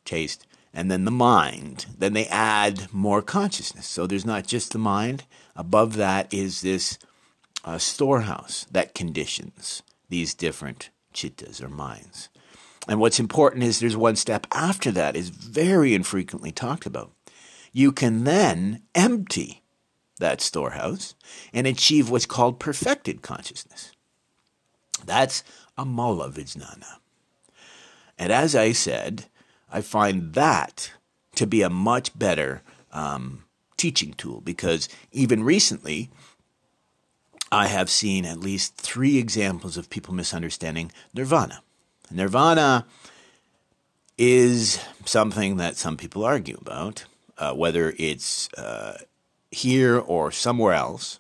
taste, 0.05 0.45
and 0.73 0.89
then 0.89 1.05
the 1.05 1.11
mind. 1.11 1.85
Then 1.97 2.13
they 2.13 2.25
add 2.27 2.91
more 2.91 3.21
consciousness. 3.21 3.87
So 3.87 4.07
there's 4.07 4.25
not 4.25 4.47
just 4.47 4.71
the 4.71 4.79
mind. 4.79 5.23
Above 5.55 5.95
that 5.97 6.33
is 6.33 6.61
this 6.61 6.97
uh, 7.63 7.77
storehouse 7.77 8.65
that 8.71 8.95
conditions 8.95 9.83
these 10.09 10.33
different 10.33 10.89
chittas 11.13 11.61
or 11.61 11.69
minds. 11.69 12.29
And 12.87 12.99
what's 12.99 13.19
important 13.19 13.63
is 13.63 13.79
there's 13.79 13.95
one 13.95 14.15
step 14.15 14.45
after 14.51 14.91
that 14.91 15.15
is 15.15 15.29
very 15.29 15.93
infrequently 15.93 16.51
talked 16.51 16.85
about. 16.85 17.11
You 17.71 17.91
can 17.91 18.23
then 18.23 18.83
empty 18.93 19.63
that 20.19 20.41
storehouse 20.41 21.15
and 21.53 21.65
achieve 21.65 22.09
what's 22.09 22.25
called 22.25 22.59
perfected 22.59 23.21
consciousness. 23.21 23.91
That's 25.05 25.43
amala 25.77 26.31
vijnana. 26.31 26.97
And 28.17 28.31
as 28.31 28.55
I 28.55 28.73
said, 28.73 29.25
I 29.73 29.81
find 29.81 30.33
that 30.33 30.91
to 31.35 31.47
be 31.47 31.63
a 31.63 31.69
much 31.69 32.17
better 32.17 32.61
um, 32.91 33.43
teaching 33.75 34.13
tool 34.13 34.39
because 34.39 34.87
even 35.11 35.43
recently, 35.43 36.11
I 37.51 37.67
have 37.67 37.89
seen 37.89 38.23
at 38.23 38.39
least 38.39 38.77
three 38.77 39.17
examples 39.17 39.75
of 39.75 39.89
people 39.89 40.13
misunderstanding 40.13 40.91
nirvana. 41.13 41.63
Nirvana 42.11 42.85
is 44.17 44.79
something 45.05 45.57
that 45.57 45.75
some 45.75 45.97
people 45.97 46.23
argue 46.23 46.57
about, 46.61 47.05
uh, 47.39 47.53
whether 47.53 47.95
it's 47.97 48.53
uh, 48.53 48.99
here 49.49 49.97
or 49.97 50.31
somewhere 50.31 50.73
else. 50.73 51.17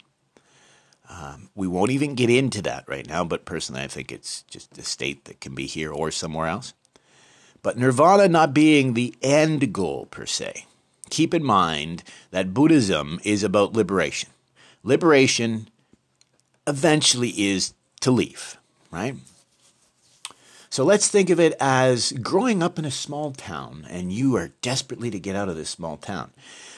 Um, 1.09 1.49
we 1.55 1.67
won't 1.67 1.91
even 1.91 2.15
get 2.15 2.29
into 2.29 2.61
that 2.63 2.85
right 2.87 3.07
now, 3.07 3.23
but 3.23 3.45
personally, 3.45 3.81
I 3.81 3.87
think 3.87 4.11
it's 4.11 4.43
just 4.43 4.77
a 4.77 4.83
state 4.83 5.25
that 5.25 5.41
can 5.41 5.53
be 5.55 5.65
here 5.65 5.91
or 5.91 6.11
somewhere 6.11 6.47
else. 6.47 6.73
But 7.63 7.77
nirvana 7.77 8.27
not 8.27 8.53
being 8.53 8.93
the 8.93 9.15
end 9.21 9.73
goal 9.73 10.07
per 10.11 10.25
se. 10.25 10.67
Keep 11.09 11.33
in 11.33 11.43
mind 11.43 12.03
that 12.31 12.53
Buddhism 12.53 13.19
is 13.23 13.43
about 13.43 13.73
liberation. 13.73 14.29
Liberation 14.83 15.69
eventually 16.67 17.29
is 17.29 17.73
to 18.01 18.11
leave, 18.11 18.57
right? 18.91 19.15
So 20.69 20.83
let's 20.83 21.07
think 21.07 21.29
of 21.29 21.39
it 21.39 21.55
as 21.59 22.11
growing 22.13 22.63
up 22.63 22.79
in 22.79 22.85
a 22.85 22.91
small 22.91 23.31
town 23.31 23.85
and 23.89 24.11
you 24.11 24.35
are 24.35 24.51
desperately 24.61 25.11
to 25.11 25.19
get 25.19 25.35
out 25.35 25.47
of 25.47 25.55
this 25.55 25.69
small 25.69 25.97
town. 25.97 26.31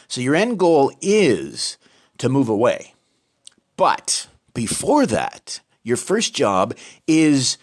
So 0.08 0.22
your 0.22 0.36
end 0.36 0.60
goal 0.60 0.92
is 1.02 1.78
to 2.18 2.30
move 2.30 2.50
away. 2.50 2.94
But 3.78 4.28
before 4.54 5.06
that, 5.06 5.62
your 5.82 5.98
first 5.98 6.36
job 6.36 6.76
is 7.08 7.58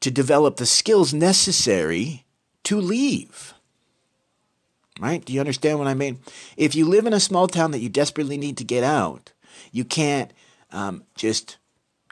to 0.00 0.10
develop 0.10 0.56
the 0.56 0.66
skills 0.66 1.14
necessary 1.14 2.24
to 2.64 2.80
leave. 2.80 3.54
Right? 5.00 5.24
Do 5.24 5.32
you 5.32 5.40
understand 5.40 5.78
what 5.78 5.88
I 5.88 5.94
mean? 5.94 6.18
If 6.56 6.74
you 6.74 6.86
live 6.86 7.06
in 7.06 7.12
a 7.12 7.20
small 7.20 7.46
town 7.46 7.70
that 7.70 7.80
you 7.80 7.88
desperately 7.88 8.36
need 8.36 8.56
to 8.56 8.64
get 8.64 8.82
out, 8.82 9.32
you 9.70 9.84
can't 9.84 10.32
um, 10.72 11.04
just 11.14 11.56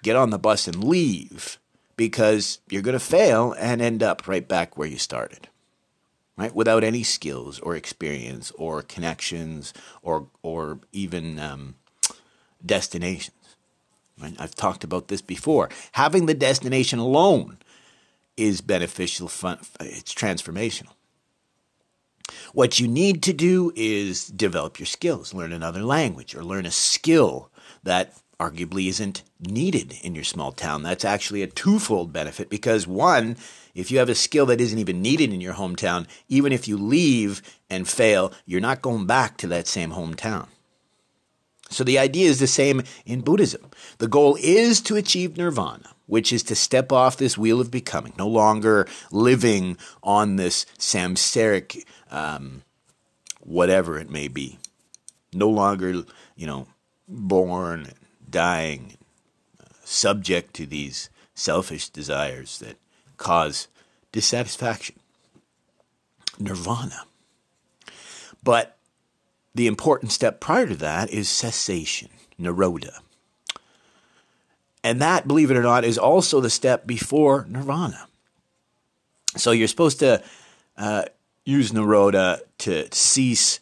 get 0.03 0.15
on 0.15 0.31
the 0.31 0.39
bus 0.39 0.69
and 0.69 0.85
leave 0.85 1.59
because 1.97 2.61
you're 2.69 2.83
going 2.83 2.93
to 2.93 3.01
fail 3.01 3.55
and 3.59 3.83
end 3.83 4.03
up 4.03 4.29
right 4.29 4.47
back 4.47 4.77
where 4.77 4.87
you 4.87 4.99
started 4.99 5.49
right? 6.37 6.55
Without 6.55 6.85
any 6.85 7.03
skills 7.03 7.59
or 7.61 7.75
experience 7.77 8.53
or 8.53 8.83
connections 8.83 9.73
or 10.03 10.29
or 10.43 10.81
even 10.93 11.39
um, 11.39 11.77
destinations. 12.65 13.33
Right? 14.21 14.35
I've 14.39 14.55
talked 14.55 14.85
about 14.85 15.09
this 15.09 15.23
before. 15.23 15.69
Having 15.93 16.27
the 16.27 16.35
destination 16.35 16.99
alone 16.99 17.59
is 18.37 18.61
beneficial. 18.61 19.29
Fun, 19.29 19.59
it's 19.81 20.15
transformational. 20.15 20.93
What 22.53 22.81
you 22.81 22.89
need 22.89 23.23
to 23.25 23.33
do 23.33 23.73
is 23.77 24.27
develop 24.27 24.79
your 24.79 24.87
skills, 24.87 25.33
learn 25.33 25.53
another 25.53 25.83
language, 25.83 26.35
or 26.35 26.43
learn 26.43 26.67
a 26.67 26.71
skill 26.71 27.51
that 27.85 28.15
arguably 28.39 28.89
isn't 28.89 29.23
needed 29.41 29.95
in 30.03 30.15
your 30.15 30.25
small 30.25 30.53
town. 30.53 30.83
That's 30.83 31.05
actually 31.05 31.43
a 31.43 31.47
twofold 31.47 32.13
benefit 32.13 32.51
because 32.51 32.87
one, 32.87 33.37
if 33.75 33.91
you 33.91 33.99
have 33.99 34.09
a 34.09 34.15
skill 34.15 34.47
that 34.47 34.61
isn't 34.61 34.79
even 34.79 35.01
needed 35.01 35.33
in 35.33 35.41
your 35.41 35.55
hometown, 35.55 36.07
even 36.29 36.53
if 36.53 36.69
you 36.69 36.77
leave 36.77 37.43
and 37.71 37.89
fail, 37.89 38.33
you're 38.45 38.61
not 38.61 38.83
going 38.83 39.07
back 39.07 39.37
to 39.39 39.47
that 39.49 39.67
same 39.67 39.93
hometown. 39.93 40.49
So 41.69 41.85
the 41.85 41.99
idea 41.99 42.29
is 42.29 42.39
the 42.39 42.47
same 42.47 42.83
in 43.05 43.23
Buddhism. 43.23 43.71
The 43.99 44.09
goal 44.09 44.37
is 44.41 44.81
to 44.83 44.97
achieve 44.97 45.37
nirvana, 45.37 45.91
which 46.07 46.33
is 46.33 46.43
to 46.45 46.55
step 46.55 46.93
off 46.93 47.17
this 47.17 47.37
wheel 47.37 47.61
of 47.61 47.71
becoming, 47.71 48.13
no 48.19 48.29
longer 48.29 48.87
living 49.11 49.77
on 50.03 50.37
this 50.37 50.65
samsaric, 50.79 51.85
um, 52.11 52.63
whatever 53.41 53.99
it 53.99 54.11
may 54.11 54.29
be, 54.29 54.59
no 55.33 55.49
longer, 55.49 56.05
you 56.37 56.47
know, 56.47 56.69
born 57.09 57.89
dying, 58.29 58.97
uh, 59.61 59.65
subject 59.85 60.55
to 60.55 60.67
these 60.67 61.11
selfish 61.35 61.89
desires 61.89 62.59
that 62.61 62.77
cause 63.17 63.69
dissatisfaction. 64.13 64.97
Nirvana. 66.39 67.05
But 68.43 68.76
the 69.57 69.67
important 69.67 70.13
step 70.13 70.39
prior 70.39 70.67
to 70.67 70.77
that 70.77 71.11
is 71.11 71.29
cessation, 71.29 72.11
nirodha. 72.41 72.99
And 74.85 75.01
that, 75.01 75.27
believe 75.27 75.51
it 75.51 75.57
or 75.57 75.63
not, 75.63 75.85
is 75.85 75.99
also 75.99 76.41
the 76.41 76.51
step 76.51 76.87
before 76.87 77.47
nirvana. 77.49 78.07
So 79.37 79.51
you're 79.51 79.67
supposed 79.67 79.99
to 80.01 80.23
uh, 80.77 81.07
use 81.45 81.73
nirodha 81.73 82.41
to 82.59 82.95
cease 82.95 83.61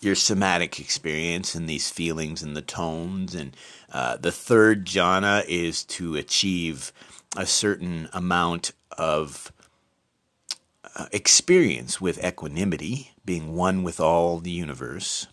your 0.00 0.14
somatic 0.14 0.80
experience 0.80 1.54
and 1.54 1.68
these 1.68 1.90
feelings 1.90 2.42
and 2.42 2.56
the 2.56 2.62
tones. 2.62 3.34
And 3.34 3.56
uh, 3.92 4.16
the 4.16 4.32
third 4.32 4.86
jhana 4.86 5.44
is 5.46 5.84
to 5.84 6.16
achieve 6.16 6.92
a 7.36 7.46
certain 7.46 8.08
amount 8.12 8.72
of 8.96 9.52
uh, 10.94 11.06
experience 11.12 12.00
with 12.00 12.22
equanimity, 12.24 13.12
being 13.24 13.54
one 13.54 13.82
with 13.82 14.00
all 14.00 14.38
the 14.38 14.50
universe. 14.50 15.26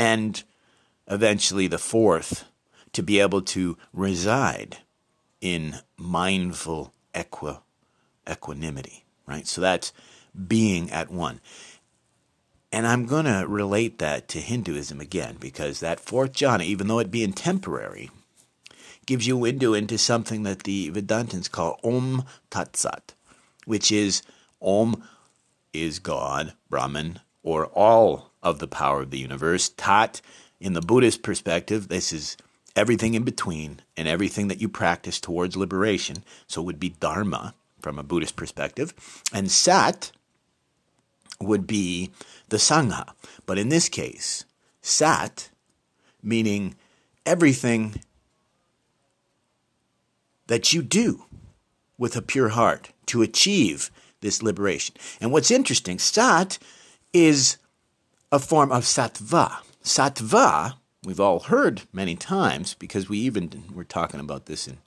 And 0.00 0.42
eventually, 1.06 1.66
the 1.66 1.76
fourth 1.76 2.44
to 2.94 3.02
be 3.02 3.20
able 3.20 3.42
to 3.42 3.76
reside 3.92 4.78
in 5.42 5.80
mindful 5.98 6.94
equi- 7.14 7.58
equanimity, 8.26 9.04
right? 9.26 9.46
So 9.46 9.60
that's 9.60 9.92
being 10.48 10.90
at 10.90 11.10
one. 11.10 11.42
And 12.72 12.86
I'm 12.86 13.04
going 13.04 13.26
to 13.26 13.44
relate 13.46 13.98
that 13.98 14.26
to 14.28 14.40
Hinduism 14.40 15.02
again 15.02 15.36
because 15.38 15.80
that 15.80 16.00
fourth 16.00 16.32
jhana, 16.32 16.64
even 16.64 16.86
though 16.86 17.00
it 17.00 17.10
being 17.10 17.34
temporary, 17.34 18.08
gives 19.04 19.26
you 19.26 19.36
window 19.36 19.74
into 19.74 19.98
something 19.98 20.44
that 20.44 20.62
the 20.62 20.90
Vedantins 20.92 21.50
call 21.50 21.78
Om 21.84 22.24
Tat 22.48 22.74
Sat, 22.74 23.12
which 23.66 23.92
is 23.92 24.22
Om 24.62 25.06
is 25.74 25.98
God, 25.98 26.54
Brahman, 26.70 27.20
or 27.42 27.66
all 27.66 28.29
of 28.42 28.58
the 28.58 28.68
power 28.68 29.02
of 29.02 29.10
the 29.10 29.18
universe. 29.18 29.68
Tat, 29.70 30.20
in 30.60 30.72
the 30.72 30.80
Buddhist 30.80 31.22
perspective, 31.22 31.88
this 31.88 32.12
is 32.12 32.36
everything 32.76 33.14
in 33.14 33.24
between 33.24 33.80
and 33.96 34.06
everything 34.06 34.48
that 34.48 34.60
you 34.60 34.68
practice 34.68 35.20
towards 35.20 35.56
liberation. 35.56 36.24
So 36.46 36.60
it 36.60 36.64
would 36.64 36.80
be 36.80 36.94
Dharma 37.00 37.54
from 37.80 37.98
a 37.98 38.02
Buddhist 38.02 38.36
perspective. 38.36 38.94
And 39.32 39.50
Sat 39.50 40.12
would 41.40 41.66
be 41.66 42.10
the 42.48 42.58
Sangha. 42.58 43.10
But 43.46 43.58
in 43.58 43.68
this 43.68 43.88
case, 43.88 44.44
Sat, 44.82 45.50
meaning 46.22 46.74
everything 47.26 48.02
that 50.46 50.72
you 50.72 50.82
do 50.82 51.24
with 51.96 52.16
a 52.16 52.22
pure 52.22 52.50
heart 52.50 52.90
to 53.06 53.22
achieve 53.22 53.90
this 54.20 54.42
liberation. 54.42 54.94
And 55.20 55.32
what's 55.32 55.50
interesting, 55.50 55.98
Sat 55.98 56.58
is 57.12 57.56
a 58.32 58.38
form 58.38 58.70
of 58.70 58.84
Sattva. 58.84 59.56
Sattva 59.82 60.74
we've 61.04 61.18
all 61.18 61.40
heard 61.40 61.82
many 61.92 62.14
times 62.14 62.74
because 62.74 63.08
we 63.08 63.18
even 63.18 63.64
were 63.74 63.84
talking 63.84 64.20
about 64.20 64.46
this 64.46 64.68
in 64.68 64.78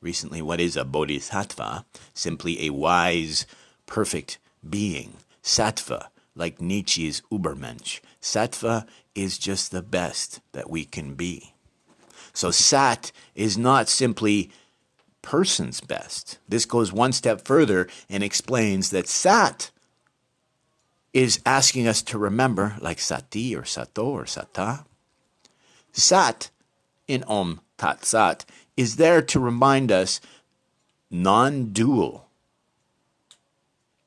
recently. 0.00 0.40
What 0.40 0.60
is 0.60 0.76
a 0.76 0.84
bodhisattva? 0.84 1.84
Simply 2.14 2.66
a 2.66 2.70
wise, 2.70 3.46
perfect 3.84 4.38
being. 4.68 5.14
Sattva, 5.42 6.06
like 6.34 6.60
Nietzsche's 6.60 7.20
Übermensch. 7.30 8.00
Sattva 8.22 8.86
is 9.14 9.36
just 9.36 9.72
the 9.72 9.82
best 9.82 10.40
that 10.52 10.70
we 10.70 10.86
can 10.86 11.14
be. 11.14 11.52
So 12.32 12.50
sat 12.50 13.12
is 13.34 13.58
not 13.58 13.88
simply 13.90 14.50
person's 15.20 15.82
best. 15.82 16.38
This 16.48 16.64
goes 16.64 16.92
one 16.92 17.12
step 17.12 17.44
further 17.44 17.88
and 18.08 18.22
explains 18.22 18.88
that 18.90 19.06
sat 19.06 19.70
is 21.12 21.40
asking 21.44 21.88
us 21.88 22.02
to 22.02 22.18
remember, 22.18 22.76
like 22.80 23.00
sati 23.00 23.54
or 23.54 23.64
sato 23.64 24.06
or 24.06 24.24
sata, 24.24 24.84
Sat 25.92 26.50
in 27.08 27.24
Om 27.24 27.60
Tat 27.76 28.04
Sat 28.04 28.44
is 28.76 28.96
there 28.96 29.22
to 29.22 29.40
remind 29.40 29.90
us 29.90 30.20
non 31.10 31.72
dual. 31.72 32.28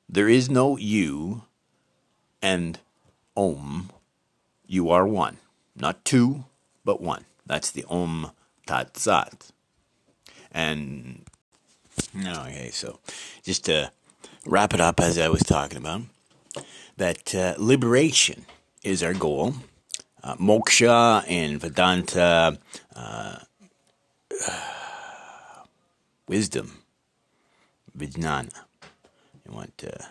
There 0.07 0.29
is 0.29 0.49
no 0.49 0.77
you 0.77 1.43
and 2.41 2.79
Om. 3.35 3.91
You 4.65 4.89
are 4.89 5.07
one. 5.07 5.37
Not 5.75 6.05
two, 6.05 6.45
but 6.85 7.01
one. 7.01 7.25
That's 7.45 7.71
the 7.71 7.85
Om 7.89 8.31
Tat 8.65 8.95
Sat. 8.97 9.51
And, 10.51 11.25
okay, 12.15 12.69
so 12.71 12.99
just 13.43 13.65
to 13.65 13.91
wrap 14.45 14.73
it 14.73 14.79
up 14.79 14.99
as 14.99 15.17
I 15.17 15.29
was 15.29 15.41
talking 15.41 15.77
about, 15.77 16.03
that 16.97 17.33
uh, 17.33 17.55
liberation 17.57 18.45
is 18.83 19.01
our 19.03 19.13
goal 19.13 19.55
uh, 20.23 20.35
moksha 20.35 21.23
and 21.27 21.59
Vedanta, 21.59 22.57
uh, 22.95 23.39
wisdom, 26.27 26.79
vijnana. 27.97 28.53
You 29.45 29.53
want 29.53 29.83
uh, 29.85 30.03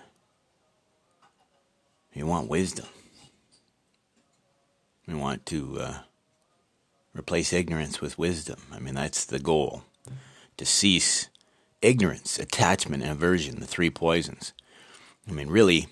you 2.13 2.27
want 2.27 2.49
wisdom. 2.49 2.87
We 5.07 5.15
want 5.15 5.47
to 5.47 5.81
uh, 5.81 5.95
replace 7.15 7.53
ignorance 7.53 8.01
with 8.01 8.19
wisdom. 8.19 8.61
I 8.71 8.79
mean, 8.79 8.95
that's 8.95 9.25
the 9.25 9.39
goal 9.39 9.85
to 10.59 10.65
cease 10.65 11.29
ignorance, 11.81 12.39
attachment, 12.39 13.03
and 13.03 13.13
aversion, 13.13 13.61
the 13.61 13.67
three 13.67 13.91
poisons. 13.91 14.53
I 15.29 15.33
mean, 15.33 15.49
really 15.49 15.89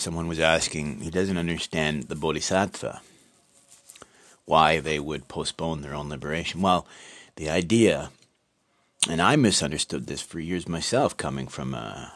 someone 0.00 0.28
was 0.28 0.40
asking, 0.40 1.00
he 1.00 1.10
doesn't 1.10 1.36
understand 1.36 2.04
the 2.04 2.16
bodhisattva, 2.16 3.00
why 4.44 4.80
they 4.80 4.98
would 4.98 5.28
postpone 5.28 5.82
their 5.82 5.94
own 5.94 6.08
liberation. 6.08 6.60
Well, 6.60 6.86
the 7.36 7.48
idea, 7.50 8.10
and 9.08 9.20
I 9.22 9.36
misunderstood 9.36 10.06
this 10.06 10.22
for 10.22 10.40
years 10.40 10.68
myself, 10.68 11.16
coming 11.16 11.46
from 11.46 11.74
a, 11.74 12.12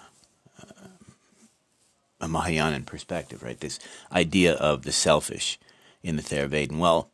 a 2.21 2.27
Mahayanan 2.27 2.87
perspective, 2.87 3.43
right? 3.43 3.59
This 3.59 3.79
idea 4.11 4.55
of 4.55 4.83
the 4.83 4.93
selfish 4.93 5.59
in 6.03 6.17
the 6.17 6.23
Theravada. 6.23 6.77
Well, 6.77 7.11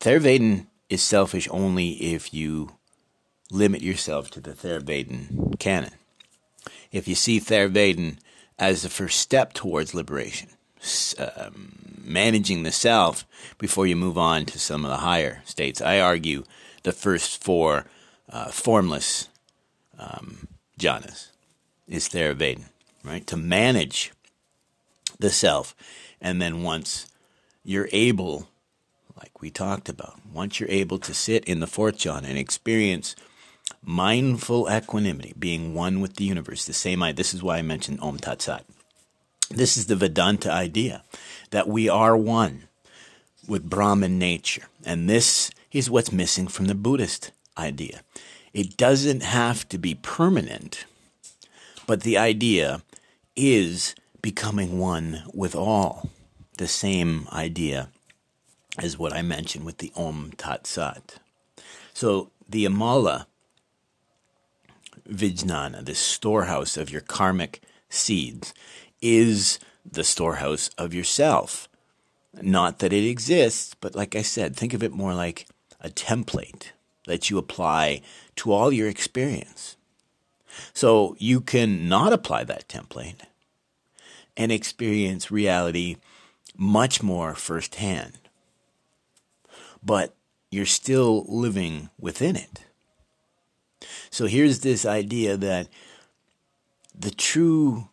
Theravada 0.00 0.66
is 0.88 1.02
selfish 1.02 1.48
only 1.50 1.90
if 2.14 2.32
you 2.32 2.72
limit 3.50 3.82
yourself 3.82 4.30
to 4.32 4.40
the 4.40 4.52
Theravada 4.52 5.58
canon. 5.58 5.92
If 6.90 7.06
you 7.08 7.14
see 7.14 7.40
Theravada 7.40 8.16
as 8.58 8.82
the 8.82 8.88
first 8.88 9.20
step 9.20 9.52
towards 9.52 9.94
liberation, 9.94 10.48
um, 11.18 11.96
managing 12.02 12.62
the 12.62 12.72
self 12.72 13.24
before 13.58 13.86
you 13.86 13.96
move 13.96 14.18
on 14.18 14.44
to 14.46 14.58
some 14.58 14.84
of 14.84 14.90
the 14.90 14.98
higher 14.98 15.42
states. 15.44 15.80
I 15.80 16.00
argue 16.00 16.44
the 16.82 16.92
first 16.92 17.42
four 17.42 17.86
uh, 18.30 18.50
formless 18.50 19.28
um, 19.98 20.48
jhanas 20.78 21.28
is 21.86 22.08
Theravada, 22.08 22.64
right? 23.04 23.26
To 23.26 23.36
manage 23.36 24.12
the 25.18 25.30
self. 25.30 25.74
And 26.20 26.40
then 26.40 26.62
once 26.62 27.06
you're 27.64 27.88
able, 27.92 28.48
like 29.16 29.40
we 29.40 29.50
talked 29.50 29.88
about, 29.88 30.20
once 30.32 30.60
you're 30.60 30.70
able 30.70 30.98
to 30.98 31.14
sit 31.14 31.44
in 31.44 31.60
the 31.60 31.66
fourth 31.66 31.98
jhana 31.98 32.28
and 32.28 32.38
experience 32.38 33.14
mindful 33.88 34.70
equanimity, 34.70 35.32
being 35.38 35.72
one 35.72 36.02
with 36.02 36.16
the 36.16 36.24
universe. 36.24 36.66
The 36.66 36.74
same 36.74 37.02
I 37.02 37.10
this 37.10 37.32
is 37.32 37.42
why 37.42 37.56
I 37.56 37.62
mentioned 37.62 38.00
Om 38.02 38.18
Tat 38.18 38.42
Sat. 38.42 38.66
This 39.48 39.78
is 39.78 39.86
the 39.86 39.96
Vedanta 39.96 40.52
idea 40.52 41.02
that 41.52 41.68
we 41.68 41.88
are 41.88 42.14
one 42.14 42.64
with 43.48 43.70
Brahman 43.70 44.18
nature. 44.18 44.64
And 44.84 45.08
this 45.08 45.50
is 45.72 45.90
what's 45.90 46.12
missing 46.12 46.48
from 46.48 46.66
the 46.66 46.74
Buddhist 46.74 47.32
idea. 47.56 48.02
It 48.52 48.76
doesn't 48.76 49.22
have 49.22 49.66
to 49.70 49.78
be 49.78 49.94
permanent, 49.94 50.84
but 51.86 52.02
the 52.02 52.18
idea 52.18 52.82
is 53.36 53.94
becoming 54.20 54.78
one 54.78 55.22
with 55.32 55.54
all. 55.54 56.10
The 56.58 56.68
same 56.68 57.26
idea 57.32 57.88
as 58.76 58.98
what 58.98 59.14
I 59.14 59.22
mentioned 59.22 59.64
with 59.64 59.78
the 59.78 59.92
Om 59.96 60.34
Tat 60.36 60.66
Sat. 60.66 61.14
So 61.94 62.30
the 62.46 62.66
Amala 62.66 63.24
Vijnana, 65.10 65.84
this 65.84 65.98
storehouse 65.98 66.76
of 66.76 66.90
your 66.90 67.00
karmic 67.00 67.62
seeds, 67.88 68.52
is 69.00 69.58
the 69.90 70.04
storehouse 70.04 70.70
of 70.76 70.92
yourself. 70.92 71.68
Not 72.42 72.78
that 72.80 72.92
it 72.92 73.08
exists, 73.08 73.74
but 73.80 73.94
like 73.94 74.14
I 74.14 74.22
said, 74.22 74.54
think 74.54 74.74
of 74.74 74.82
it 74.82 74.92
more 74.92 75.14
like 75.14 75.46
a 75.80 75.88
template 75.88 76.72
that 77.06 77.30
you 77.30 77.38
apply 77.38 78.02
to 78.36 78.52
all 78.52 78.70
your 78.70 78.88
experience. 78.88 79.76
So 80.74 81.16
you 81.18 81.40
can 81.40 81.88
not 81.88 82.12
apply 82.12 82.44
that 82.44 82.68
template 82.68 83.20
and 84.36 84.52
experience 84.52 85.30
reality 85.30 85.96
much 86.56 87.02
more 87.02 87.34
firsthand. 87.34 88.18
but 89.82 90.14
you're 90.50 90.66
still 90.66 91.24
living 91.28 91.90
within 91.98 92.36
it. 92.36 92.64
So 94.10 94.26
here's 94.26 94.60
this 94.60 94.84
idea 94.84 95.36
that 95.36 95.68
the 96.98 97.10
true 97.10 97.88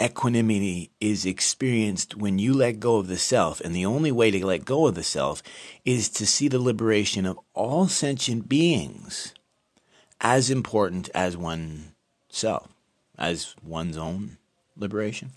equanimity 0.00 0.90
is 1.00 1.26
experienced 1.26 2.16
when 2.16 2.38
you 2.38 2.54
let 2.54 2.80
go 2.80 2.96
of 2.96 3.08
the 3.08 3.18
self. 3.18 3.60
And 3.60 3.74
the 3.74 3.86
only 3.86 4.12
way 4.12 4.30
to 4.30 4.46
let 4.46 4.64
go 4.64 4.86
of 4.86 4.94
the 4.94 5.02
self 5.02 5.42
is 5.84 6.08
to 6.10 6.26
see 6.26 6.48
the 6.48 6.58
liberation 6.58 7.26
of 7.26 7.38
all 7.54 7.88
sentient 7.88 8.48
beings 8.48 9.34
as 10.20 10.50
important 10.50 11.08
as 11.14 11.36
oneself, 11.36 12.68
as 13.18 13.54
one's 13.62 13.96
own 13.96 14.38
liberation. 14.76 15.30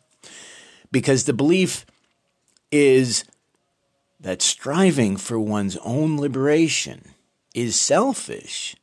Because 0.91 1.23
the 1.23 1.33
belief 1.33 1.85
is 2.71 3.23
that 4.19 4.41
striving 4.41 5.17
for 5.17 5.39
one's 5.39 5.77
own 5.77 6.17
liberation 6.17 7.13
is 7.53 7.79
selfish 7.79 8.75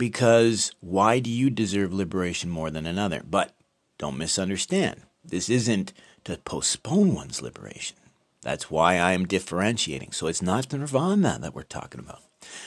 because 0.00 0.72
why 0.80 1.18
do 1.18 1.28
you 1.28 1.50
deserve 1.50 1.92
liberation 1.92 2.48
more 2.48 2.70
than 2.70 2.86
another? 2.86 3.22
But 3.22 3.54
don't 3.98 4.16
misunderstand. 4.16 5.02
This 5.22 5.50
isn't 5.50 5.92
to 6.24 6.38
postpone 6.38 7.14
one's 7.14 7.42
liberation. 7.42 7.98
That's 8.40 8.70
why 8.70 8.94
I 8.94 9.12
am 9.12 9.26
differentiating. 9.26 10.12
So 10.12 10.26
it's 10.26 10.40
not 10.40 10.72
nirvana 10.72 11.38
that 11.42 11.54
we're 11.54 11.64
talking 11.64 12.00
about. 12.00 12.22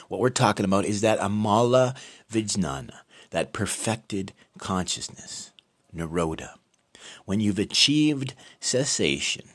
What 0.10 0.22
we're 0.22 0.30
talking 0.30 0.64
about 0.64 0.86
is 0.86 1.02
that 1.02 1.18
amala 1.18 1.98
vijnana, 2.32 2.98
that 3.32 3.52
perfected 3.52 4.34
consciousness, 4.60 5.52
nirodha. 5.94 6.52
When 7.26 7.40
you've 7.40 7.58
achieved 7.58 8.36
cessation, 8.60 9.46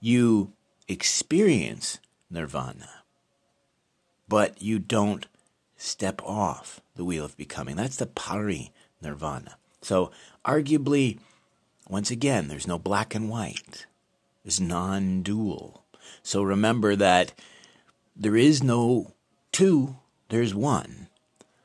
you 0.00 0.52
experience 0.88 1.98
nirvana, 2.30 2.88
but 4.26 4.62
you 4.62 4.78
don't 4.78 5.26
step 5.78 6.20
off 6.22 6.82
the 6.94 7.04
wheel 7.04 7.24
of 7.24 7.36
becoming. 7.38 7.76
That's 7.76 7.96
the 7.96 8.06
pari 8.06 8.72
nirvana. 9.00 9.56
So, 9.80 10.10
arguably, 10.44 11.18
once 11.88 12.10
again, 12.10 12.48
there's 12.48 12.66
no 12.66 12.78
black 12.78 13.14
and 13.14 13.30
white. 13.30 13.86
It's 14.44 14.60
non 14.60 15.22
dual. 15.22 15.84
So 16.22 16.42
remember 16.42 16.96
that 16.96 17.32
there 18.14 18.36
is 18.36 18.62
no 18.62 19.14
two, 19.52 19.96
there's 20.28 20.54
one. 20.54 21.08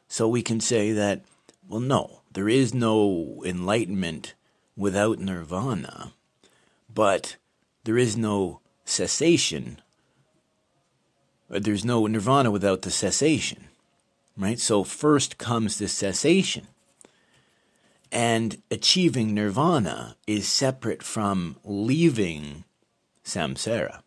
So 0.07 0.27
we 0.27 0.41
can 0.41 0.59
say 0.59 0.91
that, 0.91 1.23
well, 1.67 1.79
no, 1.79 2.21
there 2.31 2.47
is 2.47 2.73
no 2.73 3.41
enlightenment 3.45 4.35
without 4.77 5.19
nirvana, 5.19 6.13
but 6.93 7.37
there 7.83 7.97
is 7.97 8.15
no 8.15 8.59
cessation. 8.85 9.81
There's 11.49 11.85
no 11.85 12.07
nirvana 12.07 12.51
without 12.51 12.83
the 12.83 12.91
cessation, 12.91 13.69
right? 14.37 14.59
So 14.59 14.83
first 14.83 15.37
comes 15.37 15.77
the 15.77 15.87
cessation. 15.87 16.67
And 18.11 18.61
achieving 18.69 19.33
nirvana 19.33 20.15
is 20.27 20.47
separate 20.47 21.01
from 21.01 21.57
leaving 21.63 22.63
samsara. 23.25 24.01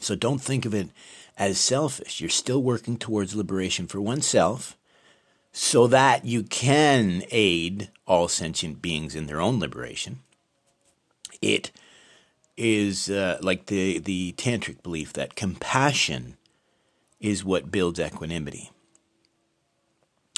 So 0.00 0.16
don't 0.16 0.40
think 0.40 0.64
of 0.64 0.74
it 0.74 0.88
as 1.36 1.58
selfish. 1.58 2.20
You're 2.20 2.30
still 2.30 2.62
working 2.62 2.96
towards 2.96 3.36
liberation 3.36 3.86
for 3.86 4.00
oneself 4.00 4.76
so 5.52 5.86
that 5.86 6.24
you 6.24 6.42
can 6.42 7.22
aid 7.30 7.90
all 8.06 8.28
sentient 8.28 8.82
beings 8.82 9.14
in 9.14 9.26
their 9.26 9.40
own 9.40 9.60
liberation. 9.60 10.20
It 11.40 11.70
is 12.56 13.08
uh, 13.08 13.38
like 13.40 13.66
the, 13.66 13.98
the 13.98 14.32
tantric 14.32 14.82
belief 14.82 15.12
that 15.12 15.36
compassion 15.36 16.36
is 17.20 17.44
what 17.44 17.70
builds 17.70 18.00
equanimity. 18.00 18.70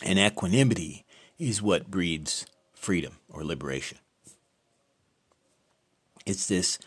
And 0.03 0.19
equanimity 0.19 1.05
is 1.39 1.63
what 1.63 1.91
breeds 1.91 2.47
freedom 2.75 3.19
or 3.29 3.45
liberation. 3.45 3.99
It's 6.27 6.47
this 6.47 6.79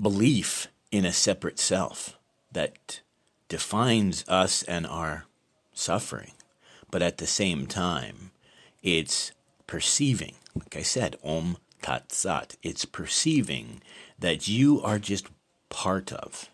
belief 0.00 0.68
in 0.90 1.04
a 1.04 1.12
separate 1.12 1.58
self 1.58 2.16
that 2.52 3.00
defines 3.48 4.24
us 4.28 4.62
and 4.64 4.86
our 4.86 5.26
suffering. 5.72 6.32
But 6.90 7.02
at 7.02 7.18
the 7.18 7.26
same 7.26 7.66
time, 7.66 8.30
it's 8.82 9.32
perceiving, 9.66 10.34
like 10.54 10.76
I 10.76 10.82
said, 10.82 11.16
Om 11.22 11.58
Tat 11.82 12.12
Sat, 12.12 12.56
it's 12.62 12.84
perceiving 12.84 13.82
that 14.18 14.48
you 14.48 14.80
are 14.82 14.98
just 14.98 15.26
part 15.68 16.12
of 16.12 16.50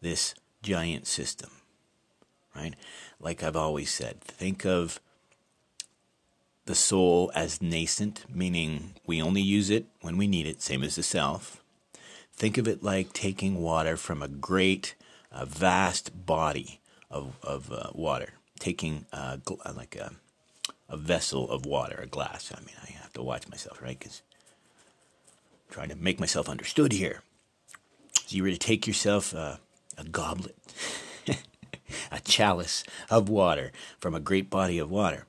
this 0.00 0.34
giant 0.62 1.06
system, 1.06 1.50
right? 2.54 2.74
Like 3.20 3.42
I've 3.42 3.56
always 3.56 3.90
said, 3.90 4.20
think 4.20 4.64
of 4.64 5.00
the 6.64 6.74
soul 6.74 7.30
as 7.34 7.60
nascent, 7.60 8.24
meaning 8.32 8.94
we 9.06 9.20
only 9.20 9.42
use 9.42 9.70
it 9.70 9.86
when 10.00 10.16
we 10.16 10.26
need 10.26 10.46
it, 10.46 10.62
same 10.62 10.82
as 10.82 10.96
the 10.96 11.02
self. 11.02 11.62
Think 12.32 12.56
of 12.56 12.66
it 12.66 12.82
like 12.82 13.12
taking 13.12 13.60
water 13.60 13.96
from 13.96 14.22
a 14.22 14.28
great, 14.28 14.94
a 15.30 15.44
vast 15.44 16.26
body 16.26 16.80
of, 17.10 17.36
of 17.42 17.70
uh, 17.70 17.90
water, 17.92 18.34
taking 18.58 19.04
uh, 19.12 19.38
gl- 19.44 19.76
like 19.76 19.96
a, 19.96 20.12
a 20.88 20.96
vessel 20.96 21.50
of 21.50 21.66
water, 21.66 22.00
a 22.02 22.06
glass. 22.06 22.52
I 22.56 22.60
mean, 22.60 22.76
I 22.82 22.92
have 22.92 23.12
to 23.14 23.22
watch 23.22 23.48
myself, 23.48 23.82
right? 23.82 23.98
Because 23.98 24.22
trying 25.70 25.88
to 25.88 25.96
make 25.96 26.18
myself 26.18 26.48
understood 26.48 26.92
here. 26.92 27.22
So 28.26 28.36
you 28.36 28.42
were 28.42 28.50
to 28.50 28.58
take 28.58 28.86
yourself 28.86 29.34
uh, 29.34 29.56
a 29.98 30.04
goblet, 30.04 30.56
a 32.10 32.20
chalice 32.20 32.84
of 33.08 33.28
water 33.28 33.72
from 33.98 34.14
a 34.14 34.20
great 34.20 34.50
body 34.50 34.78
of 34.78 34.90
water. 34.90 35.26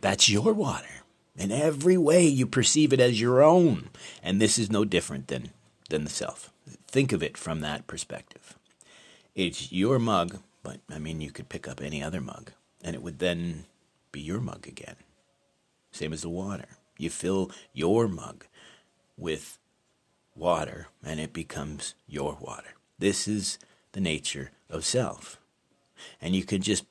That's 0.00 0.28
your 0.28 0.52
water. 0.52 1.02
In 1.36 1.52
every 1.52 1.98
way, 1.98 2.26
you 2.26 2.46
perceive 2.46 2.92
it 2.92 3.00
as 3.00 3.20
your 3.20 3.42
own. 3.42 3.90
And 4.22 4.40
this 4.40 4.58
is 4.58 4.70
no 4.70 4.84
different 4.84 5.28
than, 5.28 5.50
than 5.90 6.04
the 6.04 6.10
self. 6.10 6.50
Think 6.88 7.12
of 7.12 7.22
it 7.22 7.36
from 7.36 7.60
that 7.60 7.86
perspective. 7.86 8.56
It's 9.34 9.70
your 9.70 9.98
mug, 9.98 10.38
but 10.62 10.80
I 10.90 10.98
mean, 10.98 11.20
you 11.20 11.30
could 11.30 11.48
pick 11.48 11.68
up 11.68 11.82
any 11.82 12.02
other 12.02 12.20
mug, 12.20 12.52
and 12.82 12.96
it 12.96 13.02
would 13.02 13.18
then 13.18 13.66
be 14.12 14.20
your 14.20 14.40
mug 14.40 14.66
again. 14.66 14.96
Same 15.92 16.12
as 16.12 16.22
the 16.22 16.30
water. 16.30 16.68
You 16.96 17.10
fill 17.10 17.50
your 17.74 18.08
mug 18.08 18.46
with 19.16 19.58
water, 20.34 20.88
and 21.04 21.20
it 21.20 21.32
becomes 21.32 21.94
your 22.06 22.38
water. 22.40 22.74
This 22.98 23.28
is 23.28 23.58
the 23.92 24.00
nature 24.00 24.52
of 24.70 24.84
self. 24.84 25.38
And 26.20 26.34
you 26.34 26.44
can 26.44 26.62
just 26.62 26.84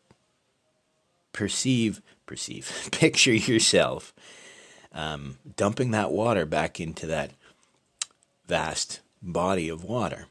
perceive, 1.34 2.02
perceive, 2.26 2.90
picture 2.92 3.34
yourself 3.34 4.14
um, 4.96 5.38
dumping 5.58 5.92
that 5.92 6.12
water 6.12 6.46
back 6.46 6.80
into 6.80 7.06
that 7.06 7.32
vast 8.48 9.02
body 9.22 9.70
of 9.70 9.84
water. 9.84 10.28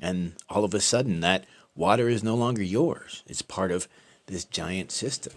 And 0.00 0.34
all 0.50 0.64
of 0.64 0.74
a 0.74 0.80
sudden, 0.80 1.20
that 1.20 1.46
water 1.74 2.08
is 2.08 2.22
no 2.22 2.34
longer 2.34 2.62
yours. 2.62 3.24
It's 3.26 3.42
part 3.42 3.72
of 3.72 3.88
this 4.26 4.44
giant 4.44 4.92
system. 4.92 5.32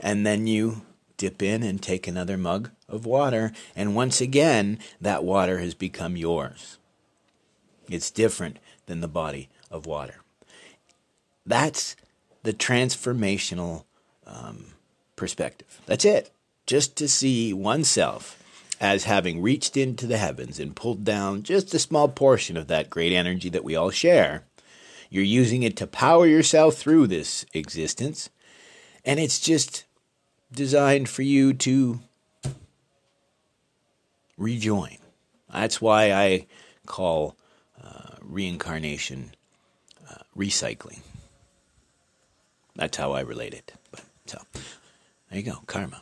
And 0.00 0.26
then 0.26 0.46
you 0.46 0.82
dip 1.18 1.42
in 1.42 1.62
and 1.62 1.82
take 1.82 2.06
another 2.06 2.38
mug 2.38 2.70
of 2.88 3.04
water, 3.04 3.52
and 3.76 3.94
once 3.94 4.20
again, 4.20 4.78
that 5.00 5.24
water 5.24 5.58
has 5.58 5.74
become 5.74 6.16
yours. 6.16 6.78
It's 7.90 8.10
different 8.10 8.58
than 8.86 9.00
the 9.00 9.08
body 9.08 9.48
of 9.70 9.84
water. 9.84 10.22
That's 11.48 11.96
the 12.42 12.52
transformational 12.52 13.84
um, 14.26 14.66
perspective. 15.16 15.80
That's 15.86 16.04
it. 16.04 16.30
Just 16.66 16.94
to 16.96 17.08
see 17.08 17.54
oneself 17.54 18.42
as 18.80 19.04
having 19.04 19.40
reached 19.40 19.76
into 19.76 20.06
the 20.06 20.18
heavens 20.18 20.60
and 20.60 20.76
pulled 20.76 21.04
down 21.04 21.42
just 21.42 21.72
a 21.72 21.78
small 21.78 22.06
portion 22.06 22.58
of 22.58 22.68
that 22.68 22.90
great 22.90 23.12
energy 23.12 23.48
that 23.48 23.64
we 23.64 23.74
all 23.74 23.90
share. 23.90 24.44
You're 25.08 25.24
using 25.24 25.62
it 25.62 25.74
to 25.78 25.86
power 25.86 26.26
yourself 26.26 26.74
through 26.76 27.06
this 27.06 27.46
existence. 27.54 28.28
And 29.02 29.18
it's 29.18 29.40
just 29.40 29.86
designed 30.52 31.08
for 31.08 31.22
you 31.22 31.54
to 31.54 32.00
rejoin. 34.36 34.98
That's 35.50 35.80
why 35.80 36.12
I 36.12 36.46
call 36.84 37.36
uh, 37.82 38.16
reincarnation 38.20 39.30
uh, 40.10 40.22
recycling. 40.36 41.00
That's 42.78 42.96
how 42.96 43.10
I 43.12 43.20
relate 43.20 43.54
it. 43.54 43.72
But 43.90 44.04
so 44.26 44.38
there 45.28 45.40
you 45.40 45.42
go, 45.42 45.58
karma. 45.66 46.00